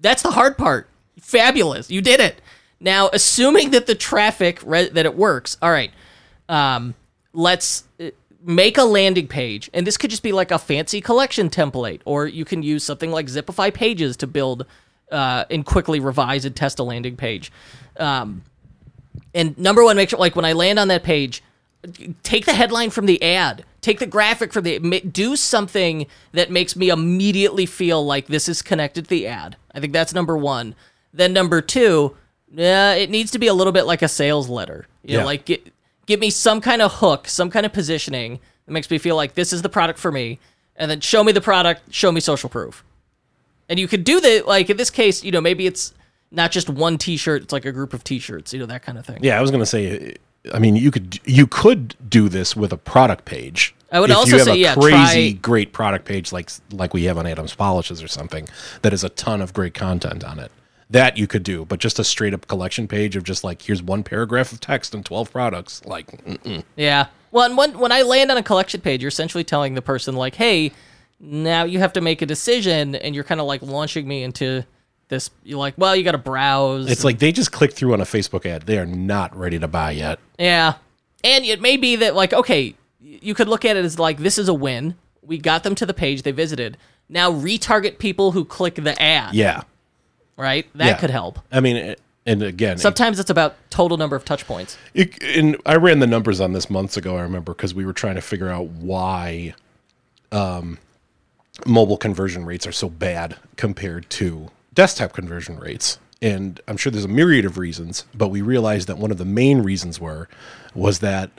[0.00, 0.88] that's the hard part.
[1.20, 1.90] Fabulous.
[1.90, 2.40] You did it.
[2.80, 5.58] Now, assuming that the traffic re- that it works.
[5.60, 5.90] All right.
[6.48, 6.94] Um,
[7.34, 8.10] let's uh,
[8.42, 12.26] make a landing page, and this could just be like a fancy collection template, or
[12.26, 14.64] you can use something like Zipify Pages to build
[15.10, 17.50] uh, and quickly revise and test a landing page.
[17.96, 18.42] Um,
[19.34, 21.42] and number one, make sure like when I land on that page,
[22.22, 26.76] take the headline from the ad, take the graphic from the, do something that makes
[26.76, 29.56] me immediately feel like this is connected to the ad.
[29.74, 30.74] I think that's number one.
[31.12, 32.16] Then number two,
[32.52, 34.86] yeah, it needs to be a little bit like a sales letter.
[35.02, 35.26] You know, Yeah.
[35.26, 35.72] like get,
[36.08, 39.34] give me some kind of hook, some kind of positioning that makes me feel like
[39.34, 40.40] this is the product for me,
[40.74, 42.82] and then show me the product, show me social proof.
[43.68, 45.92] And you could do that, like in this case, you know, maybe it's
[46.32, 49.06] not just one T-shirt; it's like a group of T-shirts, you know, that kind of
[49.06, 49.22] thing.
[49.22, 50.16] Yeah, I was going to say.
[50.54, 53.74] I mean, you could you could do this with a product page.
[53.92, 56.50] I would if also you have say, a yeah, crazy try- great product page like
[56.72, 58.48] like we have on Adams Polishes or something
[58.80, 60.50] that has a ton of great content on it.
[60.90, 63.82] That you could do, but just a straight up collection page of just like here's
[63.82, 65.84] one paragraph of text and twelve products.
[65.84, 66.64] Like, mm-mm.
[66.76, 67.08] Yeah.
[67.30, 70.16] Well, and when when I land on a collection page, you're essentially telling the person
[70.16, 70.72] like, "Hey,
[71.20, 74.64] now you have to make a decision," and you're kind of like launching me into
[75.08, 75.28] this.
[75.44, 78.04] You're like, "Well, you got to browse." it's like they just clicked through on a
[78.04, 78.62] Facebook ad.
[78.62, 80.18] They are not ready to buy yet.
[80.38, 80.74] yeah,
[81.22, 84.38] and it may be that like, okay, you could look at it as like this
[84.38, 84.94] is a win.
[85.20, 86.78] We got them to the page they visited.
[87.10, 89.34] Now retarget people who click the ad.
[89.34, 89.62] Yeah,
[90.38, 90.66] Right.
[90.74, 90.96] That Yeah.
[90.96, 91.40] could help.
[91.52, 94.78] I mean, it- and again, it- Sometimes it's about total number of touch points.
[94.94, 97.16] It, and I ran the numbers on this months ago.
[97.18, 99.54] I remember because we were trying to figure out why
[100.30, 100.78] um,
[101.66, 105.98] mobile conversion rates are so bad compared to desktop conversion rates.
[106.20, 109.24] And I'm sure there's a myriad of reasons, but we realized that one of the
[109.24, 110.28] main reasons were
[110.74, 111.30] was that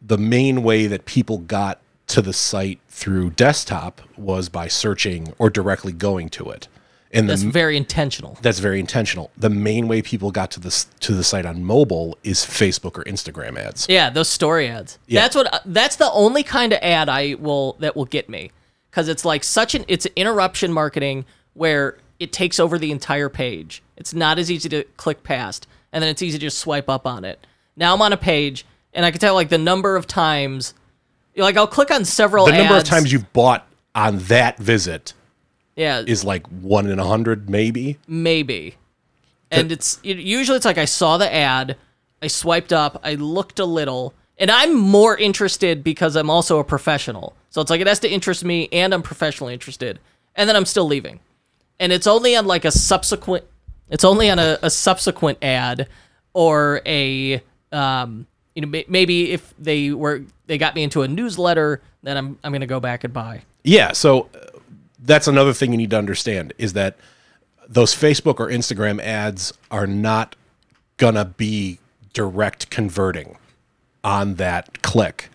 [0.00, 5.48] the main way that people got to the site through desktop was by searching or
[5.48, 6.68] directly going to it.
[7.14, 8.38] And the That's very intentional.
[8.40, 9.30] that's very intentional.
[9.36, 13.04] The main way people got to this to the site on mobile is Facebook or
[13.04, 13.86] Instagram ads.
[13.88, 14.98] Yeah, those story ads.
[15.08, 15.62] That's what.
[15.66, 18.50] That's the only kind of ad I will that will get me
[18.90, 23.82] because it's like such an it's interruption marketing where it takes over the entire page.
[23.96, 27.06] It's not as easy to click past, and then it's easy to just swipe up
[27.06, 27.46] on it.
[27.76, 30.72] Now I'm on a page, and I can tell like the number of times,
[31.36, 32.46] like I'll click on several.
[32.46, 35.12] The number of times you've bought on that visit
[35.76, 37.98] yeah, is like one in a hundred, maybe.
[38.06, 38.76] maybe.
[39.50, 41.76] And it's it, usually it's like I saw the ad,
[42.22, 46.64] I swiped up, I looked a little, and I'm more interested because I'm also a
[46.64, 47.36] professional.
[47.50, 49.98] So it's like it has to interest me, and I'm professionally interested,
[50.34, 51.20] and then I'm still leaving.
[51.78, 53.44] And it's only on like a subsequent,
[53.90, 55.88] it's only on a, a subsequent ad
[56.32, 61.80] or a um you know, maybe if they were they got me into a newsletter,
[62.02, 63.42] then I'm I'm going to go back and buy.
[63.64, 64.51] Yeah, so uh,
[65.04, 66.96] that's another thing you need to understand is that
[67.68, 70.36] those Facebook or Instagram ads are not
[70.96, 71.78] gonna be
[72.12, 73.36] direct converting
[74.04, 75.30] on that click.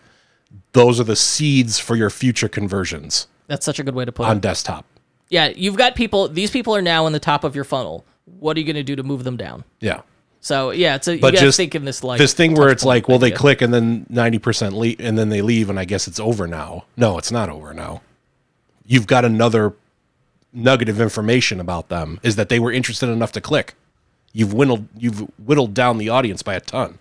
[0.73, 4.23] Those are the seeds for your future conversions That's such a good way to put
[4.23, 4.41] it on it.
[4.41, 4.85] desktop.
[5.29, 6.27] Yeah, you've got people.
[6.27, 8.05] These people are now in the top of your funnel.
[8.39, 9.63] What are you going to do to move them down?
[9.81, 10.01] Yeah.
[10.39, 12.53] So yeah, it's a, you But got to just think in this like this thing
[12.53, 13.37] where touch it's point like, well, they idea.
[13.37, 16.85] click and then 90% leave and then they leave and I guess it's over now.
[16.95, 18.01] No, it's not over now.
[18.87, 19.73] You've got another
[20.53, 23.75] nugget of information about them is that they were interested enough to click.
[24.31, 26.97] You've whittled you've whittled down the audience by a ton.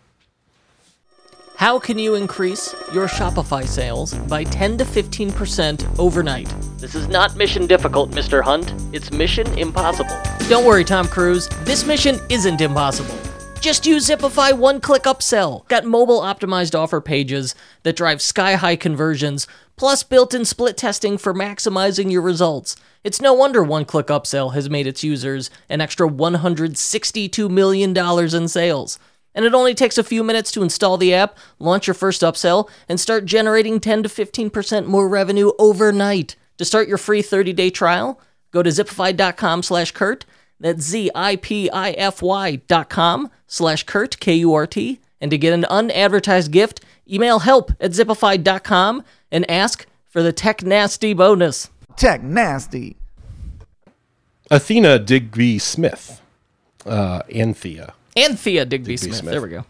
[1.57, 6.53] How can you increase your Shopify sales by 10 to 15% overnight?
[6.77, 8.43] This is not mission difficult, Mr.
[8.43, 8.75] Hunt.
[8.93, 10.15] It's mission impossible.
[10.51, 11.49] Don't worry, Tom Cruise.
[11.63, 13.17] This mission isn't impossible.
[13.61, 15.67] Just use Zipify one click upsell.
[15.69, 19.47] Got mobile optimized offer pages that drive sky high conversions,
[19.77, 22.77] plus built in split testing for maximizing your results.
[23.05, 28.49] It's no wonder one click upsell has made its users an extra $162 million in
[28.49, 28.99] sales.
[29.35, 32.71] And it only takes a few minutes to install the app, launch your first upsell,
[32.89, 36.37] and start generating 10 to 15% more revenue overnight.
[36.57, 38.19] To start your free 30-day trial,
[38.51, 40.25] go to zipify.com slash Kurt.
[40.59, 45.01] That's Z-I-P-I-F-Y dot com slash Kurt, K-U-R-T.
[45.21, 50.63] And to get an unadvertised gift, email help at zipify.com and ask for the Tech
[50.63, 51.71] Nasty bonus.
[51.97, 52.97] Tech nasty.
[54.51, 56.21] Athena Digby Smith.
[56.85, 57.95] Uh Anthea.
[58.17, 59.17] Anthea Digby, Smith.
[59.17, 59.33] Smith.
[59.33, 59.65] There we go.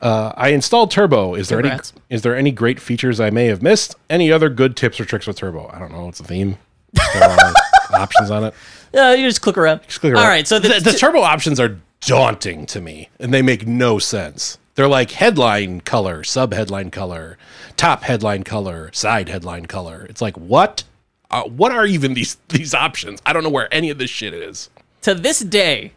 [0.00, 1.34] Uh, I installed Turbo.
[1.34, 3.96] Is there any is there any great features I may have missed?
[4.10, 5.70] Any other good tips or tricks with Turbo?
[5.72, 6.08] I don't know.
[6.08, 6.58] It's a theme.
[6.92, 7.54] There are
[7.94, 8.54] options on it.
[8.92, 9.80] Yeah, you just click around.
[9.88, 10.28] Click All around.
[10.28, 13.98] right, so the, the, the turbo options are daunting to me, and they make no
[13.98, 14.58] sense.
[14.74, 17.38] They're like headline color, sub headline color,
[17.76, 20.06] top headline color, side headline color.
[20.10, 20.82] It's like what?
[21.30, 23.20] Uh, what are even these these options?
[23.24, 24.70] I don't know where any of this shit is.
[25.02, 25.92] to this day,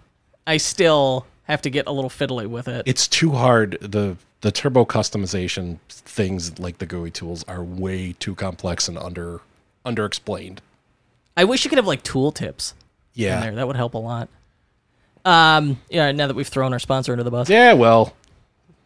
[0.45, 2.83] I still have to get a little fiddly with it.
[2.85, 3.77] It's too hard.
[3.81, 9.41] the The turbo customization things like the GUI tools are way too complex and under
[9.85, 10.61] under explained.
[11.35, 12.73] I wish you could have like tool tips
[13.15, 13.39] in Yeah.
[13.41, 13.55] there.
[13.55, 14.29] That would help a lot.
[15.25, 16.11] Um, yeah.
[16.11, 17.73] Now that we've thrown our sponsor under the bus, Yeah.
[17.73, 18.13] Well,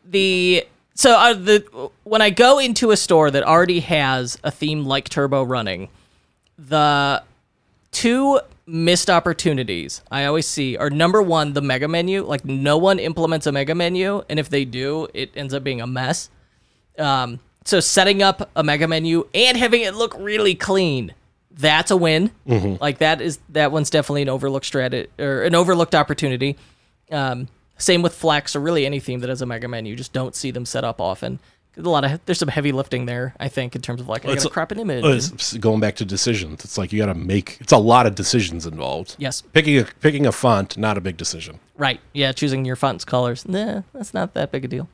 [0.03, 4.85] the so uh, the when I go into a store that already has a theme
[4.85, 5.89] like Turbo running,
[6.57, 7.23] the
[7.91, 12.23] two missed opportunities I always see are number one the mega menu.
[12.23, 15.81] Like no one implements a mega menu, and if they do, it ends up being
[15.81, 16.29] a mess.
[16.99, 21.13] Um, so setting up a mega menu and having it look really clean,
[21.51, 22.31] that's a win.
[22.81, 26.57] Like that is that one's definitely an overlooked strat or an overlooked opportunity.
[27.11, 29.91] Um, same with Flex or really any theme that has a mega menu.
[29.91, 31.39] You just don't see them set up often.
[31.73, 33.33] There's a lot of there's some heavy lifting there.
[33.39, 35.05] I think in terms of like I gotta a- an image.
[35.05, 36.65] uh, it's going back to decisions.
[36.65, 37.57] It's like you got to make.
[37.61, 39.15] It's a lot of decisions involved.
[39.17, 39.41] Yes.
[39.41, 41.59] Picking a picking a font, not a big decision.
[41.77, 42.01] Right.
[42.13, 43.47] Yeah, choosing your font's colors.
[43.47, 44.89] Nah, that's not that big a deal.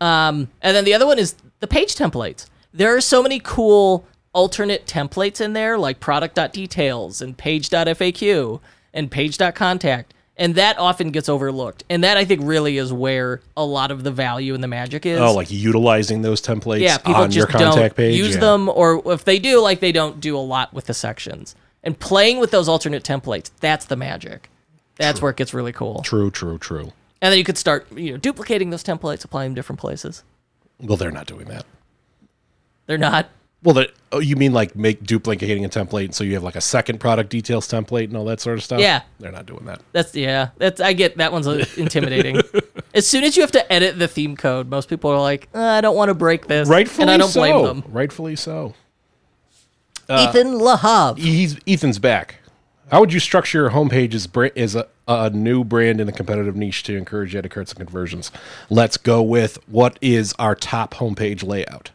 [0.00, 2.46] Um, and then the other one is the page templates.
[2.74, 8.60] There are so many cool alternate templates in there, like product.details and page.faq
[8.92, 10.14] and page.contact.
[10.40, 11.82] And that often gets overlooked.
[11.90, 15.04] And that I think really is where a lot of the value and the magic
[15.04, 15.18] is.
[15.18, 18.16] Oh, like utilizing those templates yeah, people on your just contact don't page.
[18.16, 18.40] use yeah.
[18.40, 21.56] them, or if they do, like they don't do a lot with the sections.
[21.82, 24.48] And playing with those alternate templates, that's the magic.
[24.96, 26.02] That's where it gets really cool.
[26.02, 26.92] True, true, true.
[27.20, 30.22] And then you could start, you know, duplicating those templates, applying them different places.
[30.80, 31.66] Well, they're not doing that.
[32.86, 33.28] They're not.
[33.62, 36.60] Well, that oh, you mean like make duplicating a template so you have like a
[36.60, 38.80] second product details template and all that sort of stuff?
[38.80, 39.02] Yeah.
[39.18, 39.82] they're not doing that.
[39.92, 40.50] That's yeah.
[40.58, 42.40] That's I get that one's uh, intimidating.
[42.94, 45.60] as soon as you have to edit the theme code, most people are like, uh,
[45.60, 47.40] I don't want to break this, Rightfully and I don't so.
[47.40, 47.84] blame them.
[47.88, 48.74] Rightfully so.
[50.10, 51.18] Ethan Lahav.
[51.18, 52.36] He's Ethan's back.
[52.90, 56.56] How would you structure your homepage as, as a, a new brand in a competitive
[56.56, 58.32] niche to encourage edit cards and conversions?
[58.70, 61.90] Let's go with what is our top homepage layout?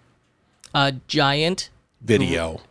[0.74, 1.70] A giant.
[2.02, 2.62] Video.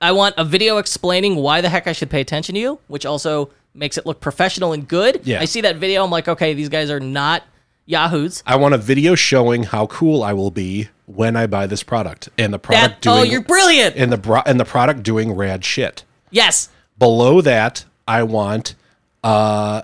[0.00, 3.06] I want a video explaining why the heck I should pay attention to you, which
[3.06, 5.20] also makes it look professional and good.
[5.24, 5.40] Yeah.
[5.40, 6.04] I see that video.
[6.04, 7.42] I'm like, okay, these guys are not
[7.86, 8.42] yahoos.
[8.46, 12.28] I want a video showing how cool I will be when I buy this product
[12.36, 13.96] and the product That, doing oh, you're brilliant.
[13.96, 16.04] and the bro- and the product doing rad shit.
[16.30, 16.68] yes.
[16.98, 18.74] Below that, I want
[19.22, 19.82] uh,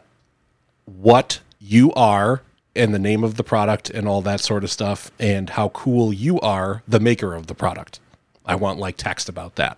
[0.87, 2.43] what you are
[2.75, 6.13] and the name of the product and all that sort of stuff and how cool
[6.13, 8.01] you are, the maker of the product.
[8.45, 9.77] I want like text about that.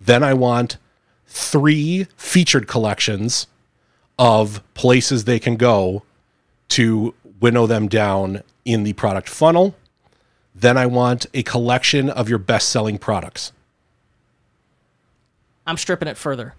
[0.00, 0.76] Then I want
[1.26, 3.46] three featured collections
[4.18, 6.02] of places they can go
[6.68, 9.74] to winnow them down in the product funnel.
[10.54, 13.52] Then I want a collection of your best selling products.
[15.66, 16.54] I'm stripping it further.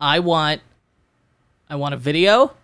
[0.00, 0.60] I want
[1.68, 2.54] I want a video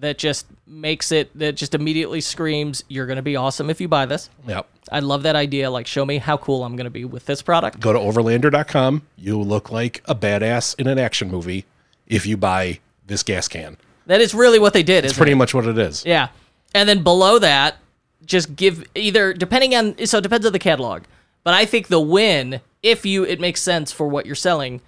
[0.00, 3.88] that just makes it that just immediately screams you're going to be awesome if you
[3.88, 4.30] buy this.
[4.46, 4.68] Yep.
[4.90, 7.42] I love that idea like show me how cool I'm going to be with this
[7.42, 7.80] product.
[7.80, 9.02] Go to overlander.com.
[9.16, 11.64] You look like a badass in an action movie
[12.06, 13.76] if you buy this gas can.
[14.06, 15.04] That is really what they did.
[15.04, 15.36] It's pretty it?
[15.36, 16.04] much what it is.
[16.04, 16.28] Yeah.
[16.74, 17.76] And then below that,
[18.24, 21.04] just give either depending on so it depends on the catalog.
[21.42, 24.80] But I think the win, if you it makes sense for what you're selling,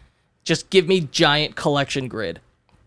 [0.45, 2.41] just give me giant collection grid.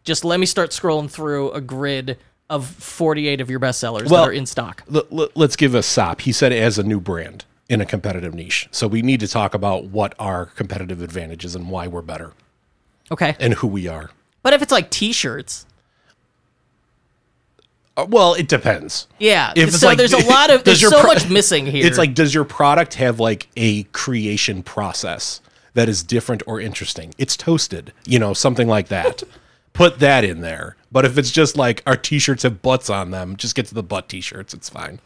[0.04, 2.18] Just let me start scrolling through a grid
[2.50, 4.84] of 48 of your best sellers Well- that are in stock.
[4.94, 6.22] L- l- let's give a sop.
[6.22, 8.68] He said as a new brand in a competitive niche.
[8.72, 12.34] So we need to talk about what our competitive advantages and why we're better
[13.12, 13.36] Okay.
[13.40, 14.10] and who we are.
[14.44, 15.66] But if it's like t-shirts,
[17.96, 19.08] Uh, well, it depends.
[19.20, 19.54] yeah.
[19.56, 21.86] If so like- there's a lot of there's so pro- much missing here.
[21.86, 25.42] It's like, does your product have like a creation process
[25.74, 27.14] that is different or interesting?
[27.18, 29.24] It's toasted, you know, something like that.
[29.74, 30.76] Put that in there.
[30.92, 33.84] But if it's just like our t-shirts have butts on them, just get to the
[33.84, 34.54] butt t-shirts.
[34.54, 35.00] It's fine.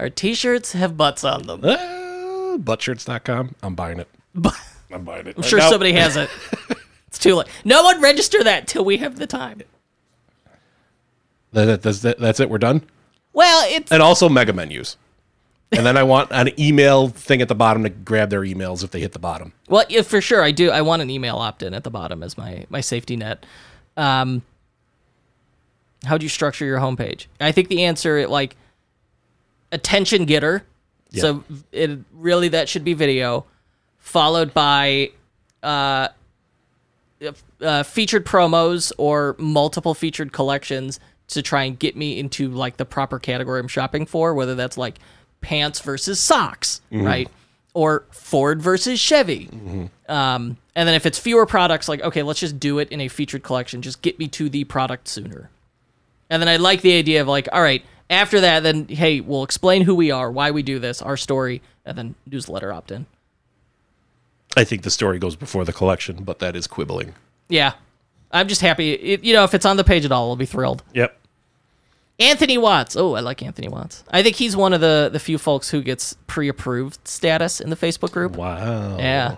[0.00, 1.64] our t-shirts have butts on them.
[1.64, 3.54] uh, buttshirts.com.
[3.62, 4.08] I'm buying it.
[4.34, 4.54] But
[4.90, 5.36] I'm buying it.
[5.36, 6.30] I'm sure somebody has it.
[7.08, 7.46] It's too late.
[7.62, 9.60] No one register that till we have the time.
[11.52, 12.48] That, that- that's, that, that's it.
[12.48, 12.84] We're done.
[13.34, 14.96] Well, it's And also mega menus.
[15.72, 18.90] And then I want an email thing at the bottom to grab their emails if
[18.90, 19.52] they hit the bottom.
[19.68, 20.70] Well, yeah, for sure, I do.
[20.70, 23.46] I want an email opt-in at the bottom as my my safety net.
[23.96, 24.42] Um,
[26.04, 27.26] how do you structure your homepage?
[27.40, 28.56] I think the answer, like,
[29.70, 30.64] attention getter.
[31.14, 33.44] So it really that should be video,
[33.98, 35.10] followed by
[35.62, 36.08] uh,
[37.60, 42.86] uh, featured promos or multiple featured collections to try and get me into like the
[42.86, 44.98] proper category I'm shopping for, whether that's like
[45.42, 47.28] pants versus socks, right?
[47.74, 49.50] Or Ford versus Chevy.
[50.08, 53.08] Um, and then if it's fewer products, like, okay, let's just do it in a
[53.08, 53.82] featured collection.
[53.82, 55.50] Just get me to the product sooner.
[56.30, 59.44] And then I like the idea of like, all right, after that, then, hey, we'll
[59.44, 63.06] explain who we are, why we do this, our story, and then newsletter opt in.
[64.56, 67.14] I think the story goes before the collection, but that is quibbling.
[67.48, 67.72] Yeah.
[68.30, 68.92] I'm just happy.
[68.92, 70.82] It, you know, if it's on the page at all, I'll be thrilled.
[70.94, 71.18] Yep.
[72.18, 72.96] Anthony Watts.
[72.96, 74.04] Oh, I like Anthony Watts.
[74.10, 77.70] I think he's one of the, the few folks who gets pre approved status in
[77.70, 78.36] the Facebook group.
[78.36, 78.98] Wow.
[78.98, 79.36] Yeah.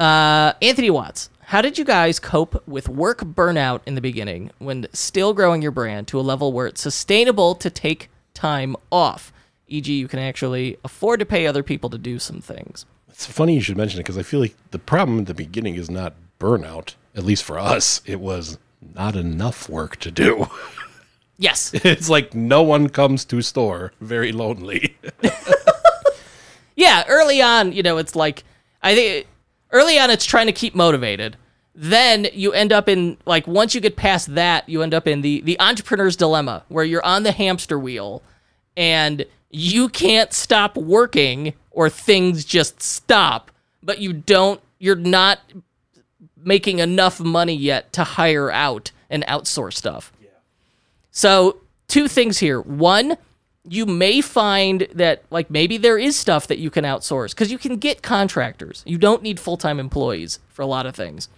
[0.00, 4.86] Uh, Anthony Watts, how did you guys cope with work burnout in the beginning when
[4.92, 9.32] still growing your brand to a level where it's sustainable to take time off?
[9.66, 12.86] E.g., you can actually afford to pay other people to do some things.
[13.08, 15.74] It's funny you should mention it because I feel like the problem at the beginning
[15.74, 16.94] is not burnout.
[17.14, 18.58] At least for us, it was
[18.94, 20.46] not enough work to do.
[21.38, 21.70] Yes.
[21.74, 24.96] it's like no one comes to store, very lonely.
[26.76, 28.44] yeah, early on, you know, it's like
[28.82, 29.26] I think
[29.70, 31.36] early on it's trying to keep motivated.
[31.74, 35.22] Then you end up in like once you get past that, you end up in
[35.22, 38.22] the the entrepreneur's dilemma where you're on the hamster wheel
[38.76, 45.38] and you can't stop working or things just stop, but you don't you're not
[46.36, 50.12] making enough money yet to hire out and outsource stuff.
[51.18, 51.56] So,
[51.88, 52.60] two things here.
[52.60, 53.16] One,
[53.64, 57.58] you may find that like maybe there is stuff that you can outsource because you
[57.58, 58.84] can get contractors.
[58.86, 61.28] You don't need full-time employees for a lot of things.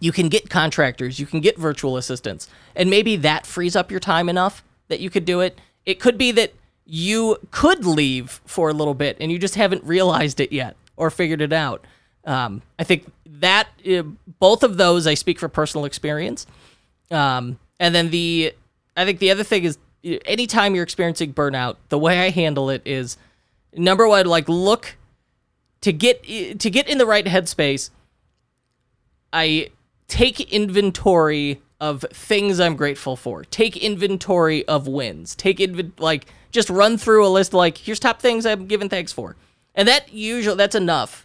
[0.00, 4.00] You can get contractors, you can get virtual assistants, and maybe that frees up your
[4.00, 5.60] time enough that you could do it.
[5.84, 6.54] It could be that
[6.86, 11.10] you could leave for a little bit and you just haven't realized it yet or
[11.10, 11.84] figured it out.
[12.24, 14.04] Um, I think that uh,
[14.38, 16.46] both of those I speak for personal experience.
[17.10, 18.54] Um, and then the,
[18.98, 22.82] I think the other thing is, anytime you're experiencing burnout, the way I handle it
[22.84, 23.16] is,
[23.72, 24.96] number one, like look
[25.82, 26.22] to get
[26.58, 27.90] to get in the right headspace.
[29.32, 29.70] I
[30.08, 33.44] take inventory of things I'm grateful for.
[33.44, 35.36] Take inventory of wins.
[35.36, 39.12] Take inven like just run through a list like here's top things I'm giving thanks
[39.12, 39.36] for.
[39.74, 41.24] And that usually that's enough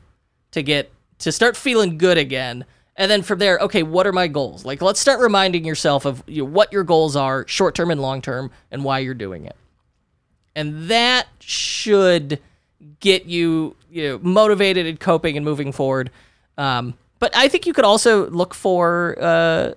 [0.52, 2.66] to get to start feeling good again.
[2.96, 4.66] And then from there, okay, what are my goals?
[4.66, 8.02] Like let's start reminding yourself of you know, what your goals are, short term and
[8.02, 9.56] long term, and why you're doing it.
[10.56, 12.40] And that should
[13.00, 16.12] get you, you know, motivated and coping and moving forward.
[16.58, 19.74] Um, but I think you could also look for uh,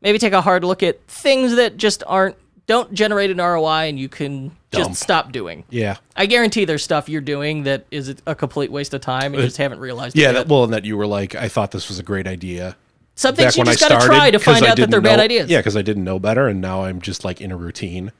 [0.00, 2.36] maybe take a hard look at things that just aren't
[2.70, 5.64] don't generate an ROI and you can just stop doing.
[5.70, 5.96] yeah.
[6.14, 9.40] I guarantee there's stuff you're doing that is a complete waste of time and you
[9.40, 10.42] uh, just haven't realized it Yeah.
[10.42, 12.76] well, and that you were like, I thought this was a great idea.
[13.16, 15.50] Some things you just got to try to find out that they're bad ideas.
[15.50, 18.12] Yeah, because I didn't know better, and now I'm just like in a routine.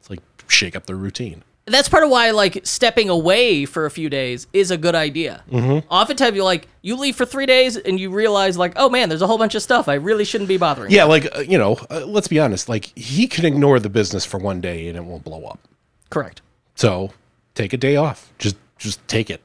[0.00, 1.44] It's like shake up the routine.
[1.70, 5.42] That's part of why like stepping away for a few days is a good idea.
[5.50, 5.86] Mm-hmm.
[5.92, 9.22] Oftentimes you like you leave for three days and you realize like oh man there's
[9.22, 10.90] a whole bunch of stuff I really shouldn't be bothering.
[10.90, 12.68] Yeah, like uh, you know, uh, let's be honest.
[12.68, 15.58] Like he can ignore the business for one day and it won't blow up.
[16.10, 16.42] correct.
[16.74, 17.12] So
[17.54, 18.32] take a day off.
[18.38, 19.42] Just just take it.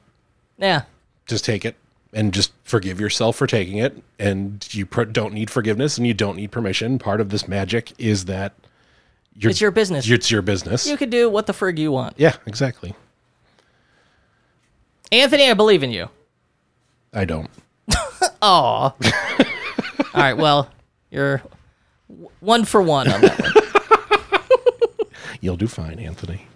[0.58, 0.82] Yeah,
[1.26, 1.76] Just take it
[2.14, 4.02] and just forgive yourself for taking it.
[4.18, 6.98] And you pr- don't need forgiveness and you don't need permission.
[6.98, 8.54] Part of this magic is that
[9.38, 10.08] it's your business.
[10.08, 10.86] it's your business.
[10.86, 12.14] you can do what the frig you want.
[12.16, 12.94] yeah, exactly.
[15.12, 16.08] Anthony, I believe in you.
[17.12, 17.50] I don't.
[18.42, 18.82] Aw.
[18.82, 18.94] All
[20.14, 20.70] right, well
[21.10, 21.42] you're
[22.40, 23.52] one for one on that one.
[25.40, 26.46] You'll do fine, Anthony.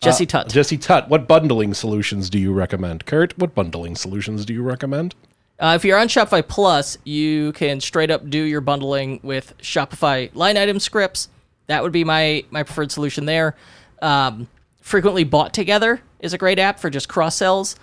[0.00, 0.48] Jesse Tutt.
[0.48, 3.04] Jesse Tutt, what bundling solutions do you recommend?
[3.04, 5.14] Kurt, what bundling solutions do you recommend?
[5.58, 10.30] Uh, if you're on Shopify Plus, you can straight up do your bundling with Shopify
[10.34, 11.28] line item scripts.
[11.68, 13.54] That would be my my preferred solution there.
[14.02, 14.48] Um,
[14.80, 17.76] frequently bought together is a great app for just cross sells.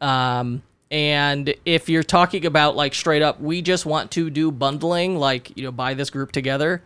[0.00, 5.16] Um, and if you're talking about like straight up, we just want to do bundling,
[5.16, 6.82] like you know, buy this group together,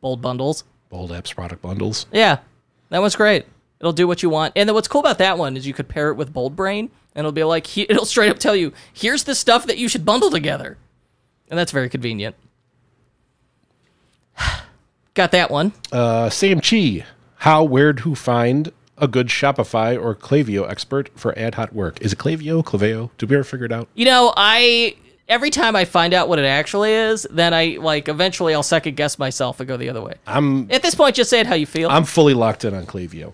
[0.00, 0.64] bold bundles.
[0.88, 2.06] Bold apps product bundles.
[2.12, 2.38] Yeah,
[2.90, 3.46] that one's great.
[3.80, 4.54] It'll do what you want.
[4.56, 6.90] And then what's cool about that one is you could pair it with Bold Brain,
[7.14, 9.88] and it'll be like he, it'll straight up tell you, here's the stuff that you
[9.88, 10.78] should bundle together,
[11.48, 12.36] and that's very convenient.
[15.18, 15.72] Got that one.
[15.90, 17.04] Uh, Sam Chi,
[17.38, 22.00] how, where to find a good Shopify or Klaviyo expert for ad hoc work?
[22.00, 23.10] Is it Klaviyo, Klaviyo?
[23.18, 23.88] Did we ever figure it out?
[23.96, 24.94] You know, I
[25.28, 28.96] every time I find out what it actually is, then I like eventually I'll second
[28.96, 30.14] guess myself and go the other way.
[30.24, 31.90] I'm At this point, just say it how you feel.
[31.90, 33.32] I'm fully locked in on Klaviyo.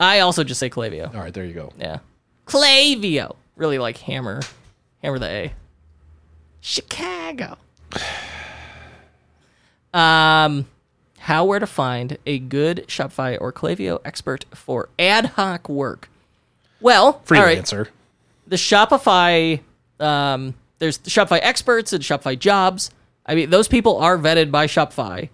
[0.00, 1.14] I also just say Klaviyo.
[1.14, 1.72] All right, there you go.
[1.78, 2.00] Yeah.
[2.46, 3.36] Klaviyo.
[3.54, 4.42] Really like hammer.
[5.04, 5.52] Hammer the A.
[6.60, 7.58] Chicago.
[9.94, 10.66] Um
[11.26, 16.08] how where to find a good Shopify or Klaviyo expert for ad hoc work.
[16.80, 17.88] Well, all right, Freelancer.
[18.46, 19.60] the Shopify
[19.98, 22.92] um there's the Shopify experts and Shopify jobs.
[23.24, 25.28] I mean, those people are vetted by Shopify.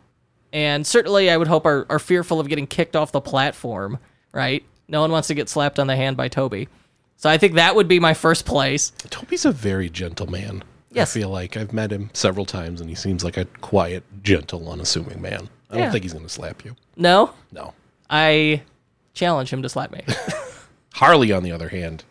[0.50, 3.98] And certainly I would hope are, are fearful of getting kicked off the platform,
[4.32, 4.64] right?
[4.88, 6.68] No one wants to get slapped on the hand by Tobi.
[7.16, 8.92] So I think that would be my first place.
[9.10, 10.64] Tobi's a very gentle man.
[10.90, 11.14] Yes.
[11.14, 14.70] I feel like I've met him several times and he seems like a quiet, gentle,
[14.70, 15.48] unassuming man.
[15.72, 15.90] I don't Yeah.
[15.92, 16.76] think he's going to slap you.
[16.96, 17.72] No, No.
[18.10, 18.62] I
[19.14, 20.02] challenge him to slap me.
[20.94, 22.04] Harley, on the other hand,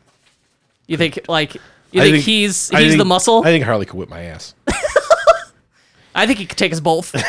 [0.88, 1.54] You think like
[1.92, 3.42] you I think, think- he's I he's the think- muscle?
[3.42, 4.56] I think Harley could whip my ass.
[6.16, 7.12] I think he could take us both.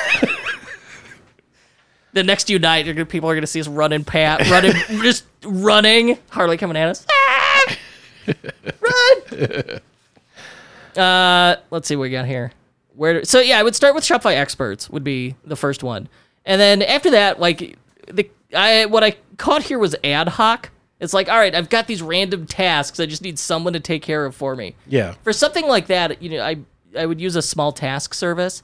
[2.15, 4.73] the next few night, you're gonna, people are going to see us running, pat, running,
[5.03, 6.19] just running.
[6.31, 7.07] Harley coming at us.
[7.11, 7.77] Ah!
[8.81, 9.81] Run!
[10.97, 12.53] uh, let's see what we got here.
[12.95, 13.25] Where?
[13.25, 14.91] So yeah, I would start with Shopify experts.
[14.91, 16.09] Would be the first one,
[16.45, 17.77] and then after that, like
[18.11, 20.71] the I what I caught here was ad hoc.
[21.01, 23.01] It's like, all right, I've got these random tasks.
[23.01, 25.15] I just need someone to take care of for me Yeah.
[25.25, 26.59] for something like that, you know, I
[26.97, 28.63] I would use a small task service.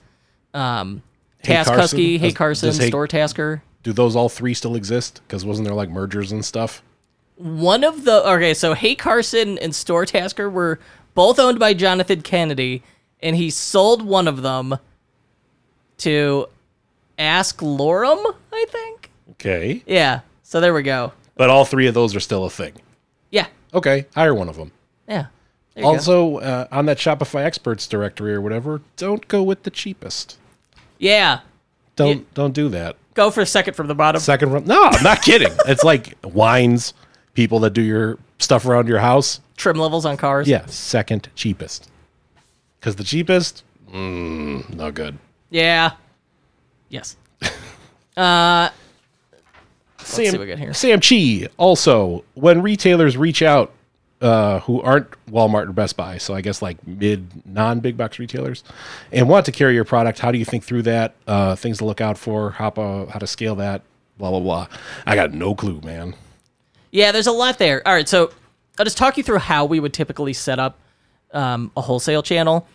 [0.55, 1.03] Um,
[1.43, 1.81] Hey Task Carson?
[1.81, 3.62] Husky, Hey Does- Carson, does Hey- Store Tasker.
[3.85, 5.20] Do those all three still exist?
[5.26, 6.83] Because wasn't there like mergers and stuff?
[7.37, 10.79] One of the okay, so Hey Carson and Store Tasker were
[11.14, 12.83] both owned by Jonathan Kennedy,
[13.22, 14.79] and he sold one of them
[15.99, 16.47] to
[17.19, 19.11] Ask Lorem, I think.
[19.33, 19.83] Okay.
[19.87, 20.21] Yeah.
[20.43, 21.12] So there we go.
[21.37, 22.73] But all three of those are still a thing.
[23.31, 23.47] Yeah.
[23.75, 24.07] Okay.
[24.14, 24.73] Hire one of them.
[25.09, 25.27] Yeah.
[25.75, 25.95] There you go.
[25.95, 30.39] Also, uh, on that Shopify experts directory or whatever, don't go with the cheapest.
[30.99, 31.41] Yeah.
[31.97, 32.97] Don't don't do that.
[33.14, 34.21] Go for a second from the bottom.
[34.21, 35.53] Second from no, I'm not kidding.
[35.66, 36.95] It's like wines,
[37.35, 39.41] people that do your stuff around your house.
[39.57, 40.47] Trim levels on cars.
[40.49, 41.91] Yeah, second cheapest.
[42.79, 45.19] Because the cheapest, mm, no good.
[45.51, 45.93] Yeah.
[46.89, 47.16] Yes.
[48.16, 48.70] Uh,
[49.99, 50.74] Sam, see what we got here.
[50.74, 51.47] Sam Chi.
[51.57, 53.72] Also, when retailers reach out
[54.20, 58.18] uh, who aren't Walmart or Best Buy, so I guess like mid non big box
[58.18, 58.64] retailers,
[59.12, 61.14] and want to carry your product, how do you think through that?
[61.28, 63.82] Uh, things to look out for, how, uh, how to scale that,
[64.16, 64.66] blah blah blah.
[65.07, 66.14] I got no clue, man.
[66.91, 67.86] Yeah, there's a lot there.
[67.86, 68.32] All right, so
[68.78, 70.78] I'll just talk you through how we would typically set up
[71.32, 72.66] um, a wholesale channel.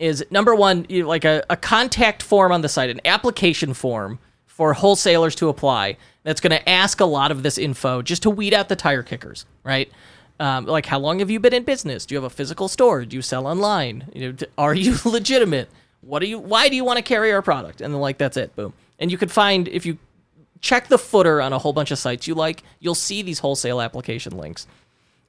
[0.00, 4.18] Is number one, you like a, a contact form on the site, an application form
[4.46, 5.96] for wholesalers to apply.
[6.22, 9.02] That's going to ask a lot of this info just to weed out the tire
[9.02, 9.90] kickers, right?
[10.38, 12.06] Um, like how long have you been in business?
[12.06, 13.04] Do you have a physical store?
[13.04, 14.10] Do you sell online?
[14.14, 15.68] You know, are you legitimate?
[16.00, 16.38] What do you?
[16.38, 17.82] Why do you want to carry our product?
[17.82, 18.72] And then like that's it, boom.
[18.98, 19.98] And you could find if you
[20.62, 23.80] check the footer on a whole bunch of sites you like, you'll see these wholesale
[23.80, 24.66] application links.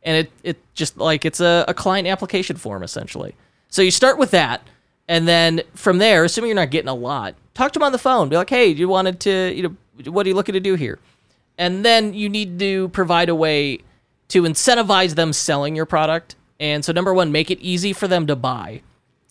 [0.04, 3.36] And it, it just like it's a, a client application form essentially.
[3.72, 4.62] So you start with that,
[5.12, 7.98] And then from there, assuming you're not getting a lot, talk to them on the
[7.98, 8.30] phone.
[8.30, 11.00] Be like, hey, you wanted to, you know, what are you looking to do here?
[11.58, 13.80] And then you need to provide a way
[14.30, 16.36] to incentivize them selling your product.
[16.62, 18.84] And so, number one, make it easy for them to buy.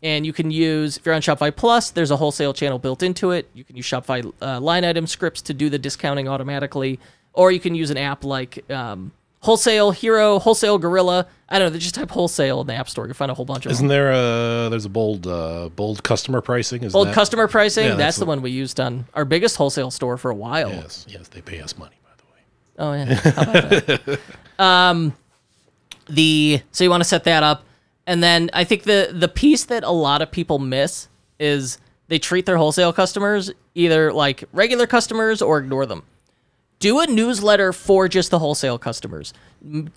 [0.03, 3.31] And you can use, if you're on Shopify Plus, there's a wholesale channel built into
[3.31, 3.49] it.
[3.55, 7.01] You can use Shopify uh, line item scripts to do the discounting automatically.
[7.33, 11.27] Or you can use an app like um, Wholesale Hero, Wholesale Gorilla.
[11.49, 11.71] I don't know.
[11.71, 13.07] They Just type wholesale in the App Store.
[13.07, 13.95] You'll find a whole bunch of Isn't them.
[13.97, 16.83] there a there's a bold uh, bold customer pricing?
[16.85, 17.15] Is Old that?
[17.15, 17.85] customer pricing.
[17.85, 20.69] Yeah, that's, that's the one we used on our biggest wholesale store for a while.
[20.71, 22.41] Yes, yes, they pay us money by the way.
[22.79, 23.15] Oh yeah.
[23.33, 24.21] How about that?
[24.63, 25.15] um,
[26.09, 27.65] the so you want to set that up,
[28.07, 31.79] and then I think the the piece that a lot of people miss is
[32.09, 36.03] they treat their wholesale customers either like regular customers or ignore them.
[36.81, 39.35] Do a newsletter for just the wholesale customers.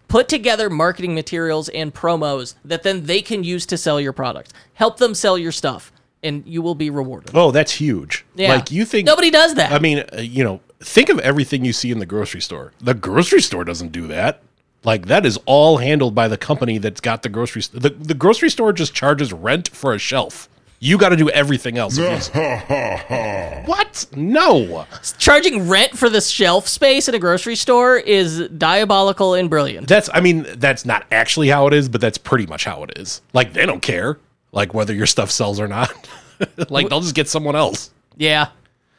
[0.10, 4.52] Put together marketing materials and promos that then they can use to sell your product.
[4.74, 7.32] Help them sell your stuff, and you will be rewarded.
[7.34, 8.26] Oh, that's huge.
[8.36, 8.50] Yeah.
[8.50, 9.72] Like you think nobody does that?
[9.72, 12.74] I mean, uh, you know, think of everything you see in the grocery store.
[12.82, 14.42] The grocery store doesn't do that.
[14.84, 17.62] Like that is all handled by the company that's got the grocery.
[17.62, 20.50] St- the the grocery store just charges rent for a shelf.
[20.84, 21.98] You got to do everything else.
[23.66, 24.06] What?
[24.18, 24.86] No.
[25.18, 29.88] Charging rent for the shelf space at a grocery store is diabolical and brilliant.
[29.88, 30.10] That's.
[30.14, 33.22] I mean, that's not actually how it is, but that's pretty much how it is.
[33.32, 34.20] Like they don't care,
[34.52, 35.94] like whether your stuff sells or not.
[36.70, 37.92] like they'll just get someone else.
[38.18, 38.50] Yeah.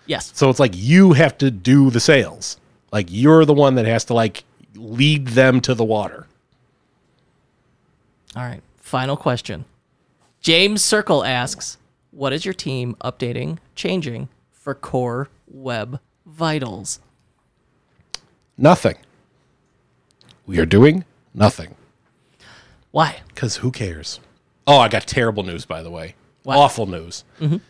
[0.07, 0.33] Yes.
[0.35, 2.57] So it's like you have to do the sales.
[2.93, 6.27] Like you're the one that has to like lead them to the water.
[8.35, 8.63] All right.
[8.79, 9.67] Final question.
[10.45, 11.79] James Circle asks,
[12.11, 17.01] "What is your team updating, changing for core web vitals?"
[18.59, 18.97] Nothing.
[20.45, 21.77] We are doing nothing.
[22.91, 23.23] Why?
[23.29, 24.21] Because who cares?
[24.67, 26.15] Oh, I got terrible news, by the way.
[26.59, 27.25] Awful news.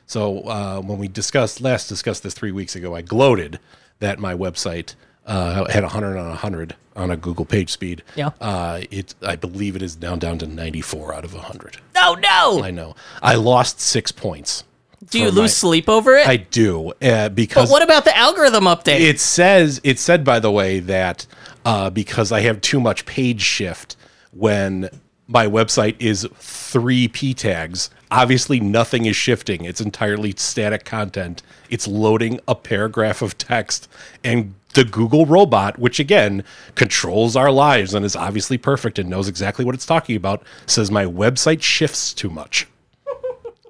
[0.07, 3.61] So uh, when we discussed last discussed this three weeks ago, I gloated
[4.01, 4.97] that my website
[5.27, 8.03] uh, had 100 on 100 on a Google page speed.
[8.15, 8.31] Yeah.
[8.41, 11.79] Uh, it I believe it is down down to 94 out of 100.
[11.95, 12.63] No, no.
[12.63, 12.95] I know.
[13.23, 14.65] I lost six points.
[15.11, 16.27] Do you lose my- sleep over it?
[16.27, 19.01] I do uh, because but what about the algorithm update?
[19.01, 21.27] it says it said by the way that
[21.65, 23.97] uh, because I have too much page shift
[24.33, 24.89] when
[25.27, 27.91] my website is three p tags.
[28.11, 29.65] Obviously, nothing is shifting.
[29.65, 31.43] It's entirely static content.
[31.71, 33.89] It's loading a paragraph of text,
[34.23, 36.45] and the Google robot, which again
[36.75, 40.91] controls our lives and is obviously perfect and knows exactly what it's talking about, says
[40.91, 42.67] my website shifts too much.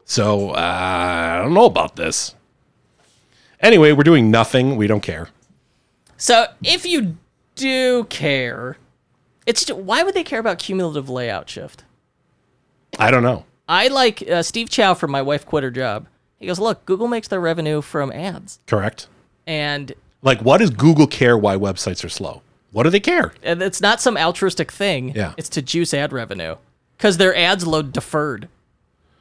[0.07, 2.35] So uh, I don't know about this.
[3.61, 4.77] Anyway, we're doing nothing.
[4.77, 5.31] We don't care.
[6.19, 7.17] so if you
[7.55, 8.77] do care,
[9.47, 11.85] it's why would they care about cumulative layout shift?
[12.99, 13.47] I don't know.
[13.67, 16.07] I like uh, Steve Chou from My Wife Quit Her Job.
[16.39, 19.07] He goes, "Look, Google makes their revenue from ads, Correct.
[19.47, 19.95] and
[20.25, 22.43] Like, what does Google care why websites are slow?
[22.73, 23.33] What do they care?
[23.45, 25.11] and it's not some altruistic thing.
[25.15, 25.35] Yeah.
[25.37, 26.57] It's to juice ad revenue
[26.97, 28.49] because their ads load deferred.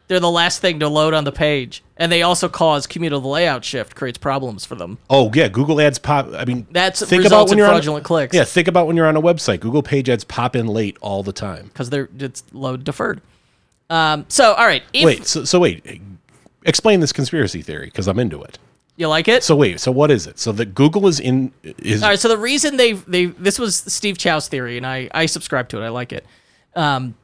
[0.08, 3.64] They're the last thing to load on the page, and they also cause cumulative layout
[3.64, 4.98] shift creates problems for them.
[5.10, 6.30] Oh yeah, Google Ads pop.
[6.34, 8.36] I mean, That's results in fraudulent on, clicks.
[8.36, 9.60] Yeah, think about when you're on a website.
[9.60, 11.68] Google Page Ads pop in late all the time.
[11.68, 13.22] because they're it's load deferred.
[13.90, 16.02] Um, so all right, if Wait, so, so wait,
[16.66, 18.58] explain this conspiracy theory because I'm into it.
[18.96, 20.38] You like it, So wait, so what is it?
[20.38, 22.20] So that Google is in is all right.
[22.20, 25.82] So the reason they they this was Steve Chou's theory, and I I subscribe to
[25.82, 25.86] it.
[25.86, 26.26] I like it.
[26.76, 27.16] Um,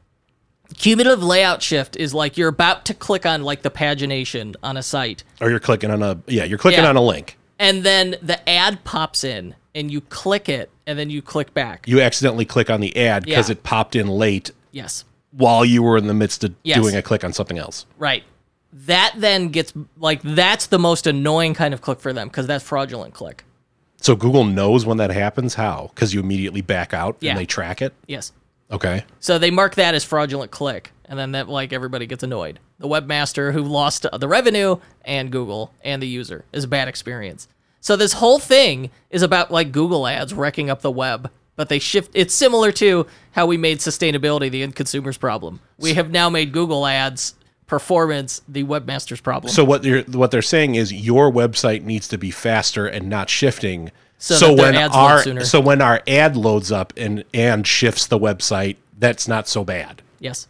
[0.76, 4.82] cumulative layout shift is like you're about to click on like the pagination on a
[4.82, 6.88] site, or you're clicking on a yeah, you're clicking Yeah.
[6.90, 7.36] on a link.
[7.58, 11.86] and then the ad pops in, and you click it, and then you click back.
[11.86, 13.52] You accidentally click on the ad because Yeah.
[13.52, 16.78] it popped in late yes, while you were in the midst of Yes.
[16.80, 17.86] doing a click on something else.
[17.98, 18.24] right.
[18.72, 22.64] That then gets like that's the most annoying kind of click for them because that's
[22.64, 23.44] fraudulent click.
[24.00, 25.54] So Google knows when that happens.
[25.54, 25.90] How?
[25.94, 27.30] Because you immediately back out Yeah.
[27.32, 27.92] and they track it.
[28.06, 28.32] Yes.
[28.70, 29.04] Okay.
[29.18, 32.60] So they mark that as fraudulent click, and then that like everybody gets annoyed.
[32.78, 37.48] The webmaster who lost the revenue and Google and the user is a bad experience.
[37.80, 41.80] So this whole thing is about like Google ads wrecking up the web, but they
[41.80, 42.12] shift.
[42.14, 45.60] It's similar to how we made sustainability the end consumer's problem.
[45.78, 47.34] We have now made Google ads
[47.70, 49.52] performance the webmaster's problem.
[49.52, 53.30] So what they're what they're saying is your website needs to be faster and not
[53.30, 53.92] shifting.
[54.18, 58.76] So their when our so when our ad loads up and and shifts the website,
[58.98, 60.02] that's not so bad.
[60.18, 60.48] yes.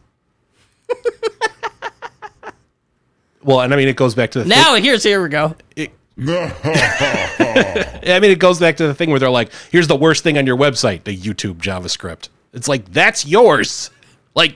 [3.43, 5.55] Well, and I mean it goes back to the Now here's here we go.
[5.77, 10.25] thing, I mean it goes back to the thing where they're like, here's the worst
[10.25, 12.29] thing on your website, the YouTube JavaScript.
[12.55, 13.91] It's like that's yours.
[14.35, 14.55] Like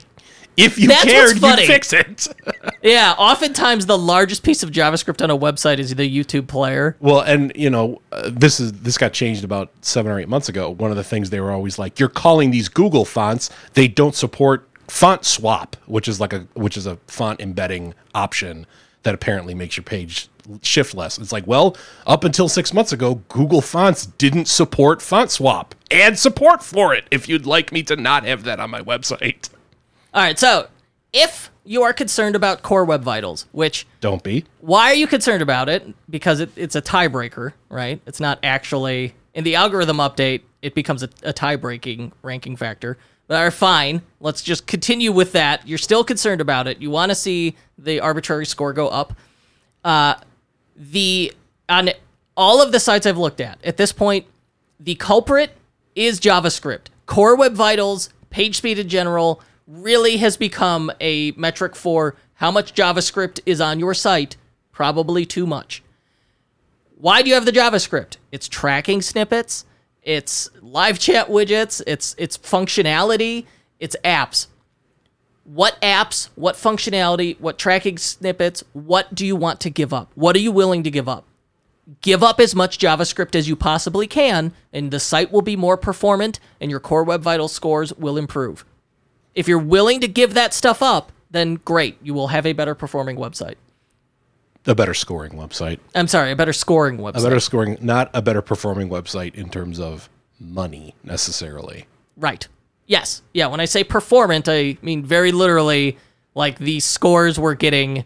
[0.57, 2.27] if you That's cared, you'd fix it.
[2.81, 6.95] Yeah, oftentimes the largest piece of JavaScript on a website is the YouTube player.
[6.99, 10.49] Well, and you know, uh, this is this got changed about seven or eight months
[10.49, 10.69] ago.
[10.69, 14.13] One of the things they were always like, "You're calling these Google fonts; they don't
[14.13, 18.67] support font swap, which is like a which is a font embedding option
[19.01, 20.29] that apparently makes your page
[20.61, 21.75] shift less." It's like, well,
[22.05, 25.73] up until six months ago, Google Fonts didn't support font swap.
[25.89, 29.49] Add support for it if you'd like me to not have that on my website.
[30.15, 30.69] All right, so
[31.11, 34.45] if you are concerned about Core Web Vitals, which Don't be.
[34.61, 35.93] why are you concerned about it?
[36.09, 37.99] Because it, it's a tiebreaker, right?
[38.05, 40.43] It's not actually in the algorithm update.
[40.61, 42.97] It becomes a, a tie-breaking ranking factor.
[43.27, 44.03] But are fine.
[44.21, 45.67] Let's just continue with that.
[45.67, 46.81] You're still concerned about it.
[46.81, 49.17] You want to see the arbitrary score go up.
[49.83, 50.15] Uh,
[50.77, 51.33] the
[51.67, 51.89] on
[52.37, 54.27] all of the sites I've looked at at this point,
[54.79, 55.51] the culprit
[55.93, 56.87] is JavaScript.
[57.05, 62.73] Core Web Vitals, page speed in general, really has become a metric for how much
[62.73, 64.37] JavaScript is on your site.
[64.71, 65.83] Probably too much.
[66.97, 68.17] Why do you have the JavaScript?
[68.31, 69.65] It's tracking snippets,
[70.01, 73.45] it's live chat widgets, it's it's functionality,
[73.79, 74.47] it's apps.
[75.43, 80.11] What apps, what functionality, what tracking snippets, what do you want to give up?
[80.15, 81.25] What are you willing to give up?
[82.01, 85.77] give up as much JavaScript as you possibly can, and the site will be more
[85.77, 88.65] performant and your core web vital scores will improve.
[89.35, 92.73] If you're willing to give that stuff up, then great, you will have a better
[92.73, 93.55] performing website.
[94.65, 95.77] A better scoring website.
[95.93, 97.19] I'm sorry, a better scoring website.
[97.19, 100.09] A better scoring, not a better performing website in terms of
[100.39, 101.85] money necessarily.
[102.17, 102.47] right.
[102.87, 103.23] Yes.
[103.33, 105.97] Yeah, when I say performant, I mean very literally
[106.35, 108.05] like the scores we're getting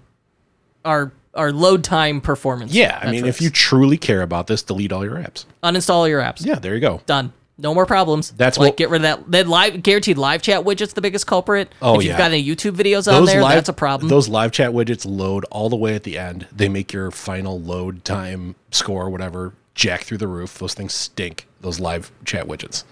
[0.85, 2.71] are are load time performance.
[2.73, 5.43] Yeah, I mean, if you truly care about this, delete all your apps.
[5.63, 6.45] uninstall your apps.
[6.45, 7.01] Yeah, there you go.
[7.05, 7.33] done.
[7.61, 8.31] No more problems.
[8.31, 9.31] That's like what- get rid of that.
[9.31, 11.71] That live guaranteed live chat widget's the biggest culprit.
[11.81, 12.17] Oh, if you've yeah.
[12.17, 14.09] got any YouTube videos on there, that's a problem.
[14.09, 16.47] Those live chat widgets load all the way at the end.
[16.51, 20.57] They make your final load time score, whatever, jack through the roof.
[20.57, 21.47] Those things stink.
[21.61, 22.85] Those live chat widgets.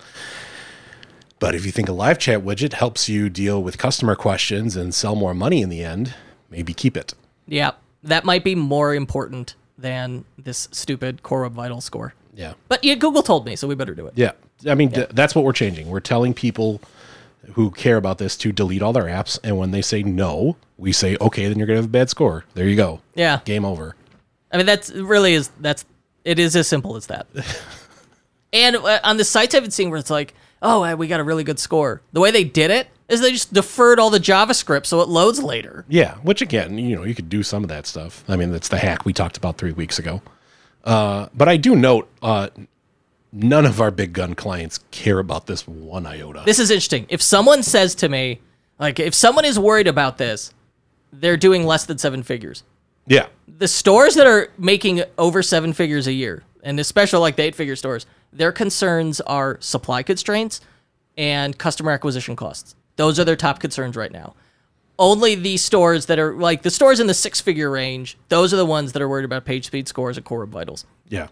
[1.40, 4.94] But if you think a live chat widget helps you deal with customer questions and
[4.94, 6.14] sell more money in the end,
[6.50, 7.14] maybe keep it.
[7.48, 7.72] yeah,
[8.04, 12.14] that might be more important than this stupid Core Web Vital score.
[12.36, 12.54] Yeah.
[12.68, 14.14] But yeah, Google told me, so we better do it.
[14.16, 14.32] Yeah.
[14.66, 15.90] I mean, th- that's what we're changing.
[15.90, 16.82] We're telling people
[17.54, 19.40] who care about this to delete all their apps.
[19.44, 22.10] And when they say no, we say, okay, then you're going to have a bad
[22.10, 22.46] score.
[22.54, 23.02] There you go.
[23.16, 23.40] Yeah.
[23.46, 23.96] Game over.
[24.52, 25.86] I mean, that's really is that's
[26.24, 27.28] it is as simple as that.
[28.54, 31.24] and uh, on the sites I've been seeing where it's like, oh, we got a
[31.24, 32.02] really good score.
[32.14, 35.42] The way they did it is they just deferred all the JavaScript so it loads
[35.42, 35.86] later.
[35.88, 36.16] Yeah.
[36.16, 38.24] Which, again, you know, you could do some of that stuff.
[38.28, 40.22] I mean, that's the hack we talked about three weeks ago.
[40.84, 42.50] Uh, but I do note uh,
[43.44, 46.44] none of our big gun clients care about this one iota.
[46.46, 47.06] This is interesting.
[47.10, 48.40] If someone says to me,
[48.80, 50.54] like, if someone is worried about this,
[51.12, 52.64] they're doing less than seven figures.
[53.06, 53.28] yeah.
[53.60, 57.56] The stores that are making over seven figures a year, and especially like the eight
[57.56, 60.62] figure stores, their concerns are supply constraints
[61.18, 62.76] and customer acquisition costs.
[62.98, 64.36] Those are their top concerns right now.
[65.00, 68.58] Only the stores that are like the stores in the six figure range, those are
[68.58, 70.86] the ones that are worried about page speed scores and core vitals.
[71.08, 71.28] Yeah.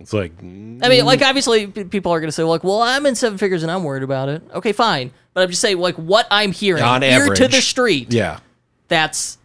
[0.00, 2.80] It's like, mm, I mean, like obviously p- people are going to say like, "Well,
[2.80, 5.78] I'm in seven figures and I'm worried about it." Okay, fine, but I'm just saying
[5.78, 8.12] like what I'm hearing On ear to the street.
[8.12, 8.38] yeah.
[8.86, 9.38] That's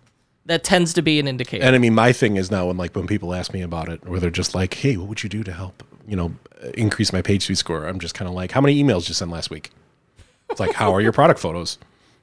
[0.46, 1.64] that tends to be an indicator.
[1.66, 4.06] And I mean, my thing is now when like when people ask me about it,
[4.08, 6.34] where they're just like, "Hey, what would you do to help, you know,
[6.76, 9.16] increase my page speed score?" I'm just kind of like, "How many emails did you
[9.16, 9.72] send last week?"
[10.50, 11.78] It's like, "How are your product photos?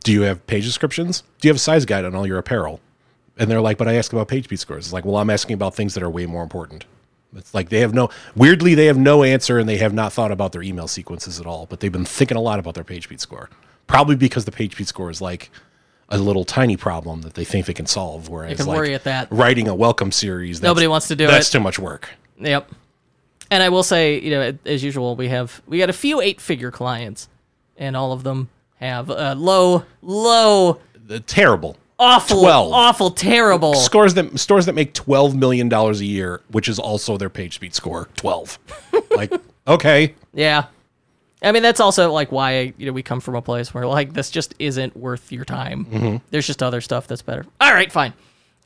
[0.04, 1.22] Do you have page descriptions?
[1.40, 2.80] Do you have a size guide on all your apparel?"
[3.36, 5.54] And they're like, "But I ask about page speed scores." It's like, "Well, I'm asking
[5.54, 6.84] about things that are way more important."
[7.36, 10.32] It's like they have no weirdly they have no answer and they have not thought
[10.32, 13.04] about their email sequences at all, but they've been thinking a lot about their page
[13.04, 13.48] speed score.
[13.86, 15.50] Probably because the page speed score is like
[16.08, 18.28] a little tiny problem that they think they can solve.
[18.28, 19.28] Whereas can like worry at that.
[19.30, 21.38] writing a welcome series, Nobody wants to do That's it.
[21.38, 22.10] That's too much work.
[22.38, 22.70] Yep.
[23.50, 26.40] And I will say, you know, as usual, we have we got a few eight
[26.40, 27.28] figure clients,
[27.76, 32.72] and all of them have uh, low, low, The terrible awful, 12.
[32.72, 33.74] awful, terrible.
[33.74, 37.54] scores that stores that make twelve million dollars a year, which is also their page
[37.54, 38.58] speed score twelve.
[39.16, 39.32] like
[39.68, 40.64] okay, Yeah.
[41.42, 44.12] I mean, that's also like why you know we come from a place where like
[44.12, 45.86] this just isn't worth your time.
[45.86, 46.16] Mm-hmm.
[46.30, 47.46] There's just other stuff that's better.
[47.60, 48.12] All right, fine.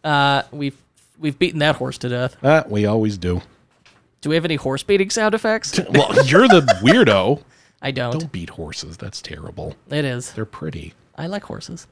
[0.03, 0.76] Uh, we've
[1.20, 2.37] we've beaten that horse to death.
[2.43, 3.43] ah, we always do.
[4.22, 5.78] Do we have any horse beating sound effects?
[5.91, 7.43] Well, you're the weirdo.
[7.82, 8.18] I don't.
[8.18, 8.97] Don't beat horses.
[8.97, 9.76] That's terrible.
[9.91, 10.32] It is.
[10.32, 10.95] They're pretty.
[11.16, 11.87] I like horses.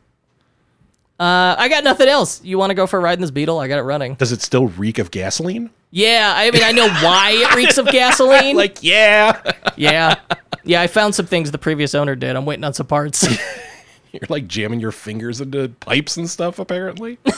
[1.22, 2.42] Uh, I got nothing else.
[2.42, 3.60] You want to go for a ride in this beetle?
[3.60, 4.14] I got it running.
[4.14, 5.70] Does it still reek of gasoline?
[5.92, 8.56] Yeah, I mean, I know why it reeks of gasoline.
[8.56, 9.40] Like, yeah.
[9.76, 10.16] yeah,
[10.64, 10.80] yeah.
[10.80, 12.34] I found some things the previous owner did.
[12.34, 13.22] I'm waiting on some parts.
[14.12, 17.18] You're like jamming your fingers into pipes and stuff, apparently.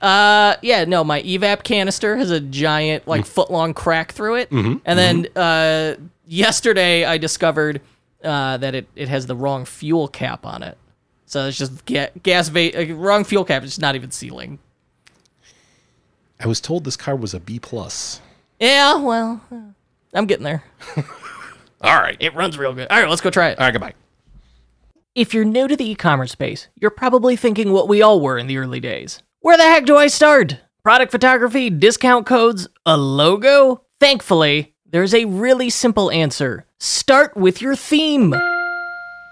[0.00, 4.50] Uh, yeah, no, my evap canister has a giant, like, foot long crack through it.
[4.50, 5.94] And then uh,
[6.26, 7.80] yesterday I discovered
[8.24, 10.76] uh, that it, it has the wrong fuel cap on it.
[11.32, 13.62] So it's just ga- gas, va- uh, wrong fuel cap.
[13.62, 14.58] It's not even sealing.
[16.38, 18.20] I was told this car was a B plus.
[18.60, 19.72] Yeah, well, uh,
[20.12, 20.62] I'm getting there.
[21.80, 22.18] All right.
[22.20, 22.86] It runs real good.
[22.90, 23.58] All right, let's go try it.
[23.58, 23.94] All right, goodbye.
[25.14, 28.36] If you're new to the e commerce space, you're probably thinking what we all were
[28.36, 29.22] in the early days.
[29.40, 30.58] Where the heck do I start?
[30.82, 33.86] Product photography, discount codes, a logo?
[34.00, 38.34] Thankfully, there's a really simple answer start with your theme.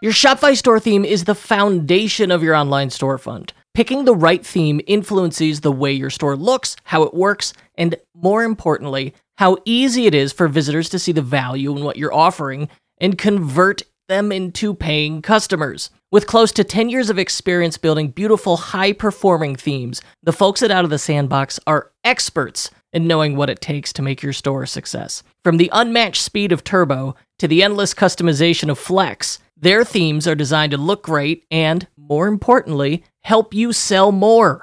[0.03, 3.51] Your Shopify store theme is the foundation of your online storefront.
[3.75, 8.43] Picking the right theme influences the way your store looks, how it works, and more
[8.43, 12.71] importantly, how easy it is for visitors to see the value in what you're offering
[12.99, 15.91] and convert them into paying customers.
[16.11, 20.71] With close to 10 years of experience building beautiful, high performing themes, the folks at
[20.71, 24.63] Out of the Sandbox are experts in knowing what it takes to make your store
[24.63, 25.23] a success.
[25.45, 30.35] From the unmatched speed of Turbo to the endless customization of Flex, their themes are
[30.35, 34.63] designed to look great and, more importantly, help you sell more.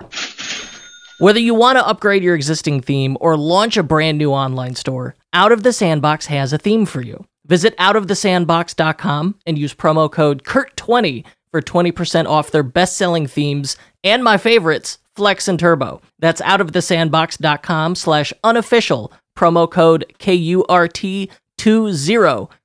[1.20, 5.16] Whether you want to upgrade your existing theme or launch a brand new online store,
[5.34, 7.26] Out of the Sandbox has a theme for you.
[7.46, 14.24] Visit outofthesandbox.com and use promo code KURT20 for 20% off their best selling themes and
[14.24, 16.02] my favorites, Flex and Turbo.
[16.20, 21.30] That's outofthesandbox.com slash unofficial, promo code KURT20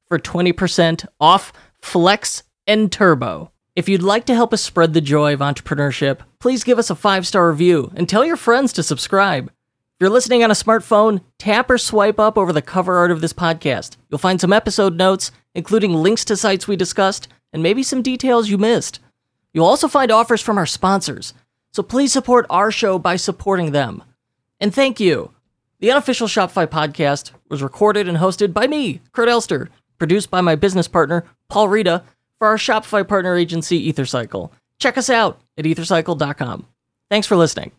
[0.09, 1.53] for 20% off
[1.83, 3.51] Flex and Turbo.
[3.77, 6.95] If you'd like to help us spread the joy of entrepreneurship, please give us a
[6.95, 9.49] five star review and tell your friends to subscribe.
[9.49, 13.21] If you're listening on a smartphone, tap or swipe up over the cover art of
[13.21, 13.97] this podcast.
[14.09, 18.49] You'll find some episode notes, including links to sites we discussed, and maybe some details
[18.49, 19.01] you missed.
[19.53, 21.35] You'll also find offers from our sponsors,
[21.73, 24.03] so please support our show by supporting them.
[24.61, 25.33] And thank you.
[25.81, 29.69] The unofficial Shopify podcast was recorded and hosted by me, Kurt Elster,
[30.03, 32.03] produced by my business partner, Paul Reda,
[32.41, 34.51] for our Shopify partner agency, Ethercycle.
[34.81, 36.67] Check us out at ethercycle.com.
[37.09, 37.71] Thanks for listening.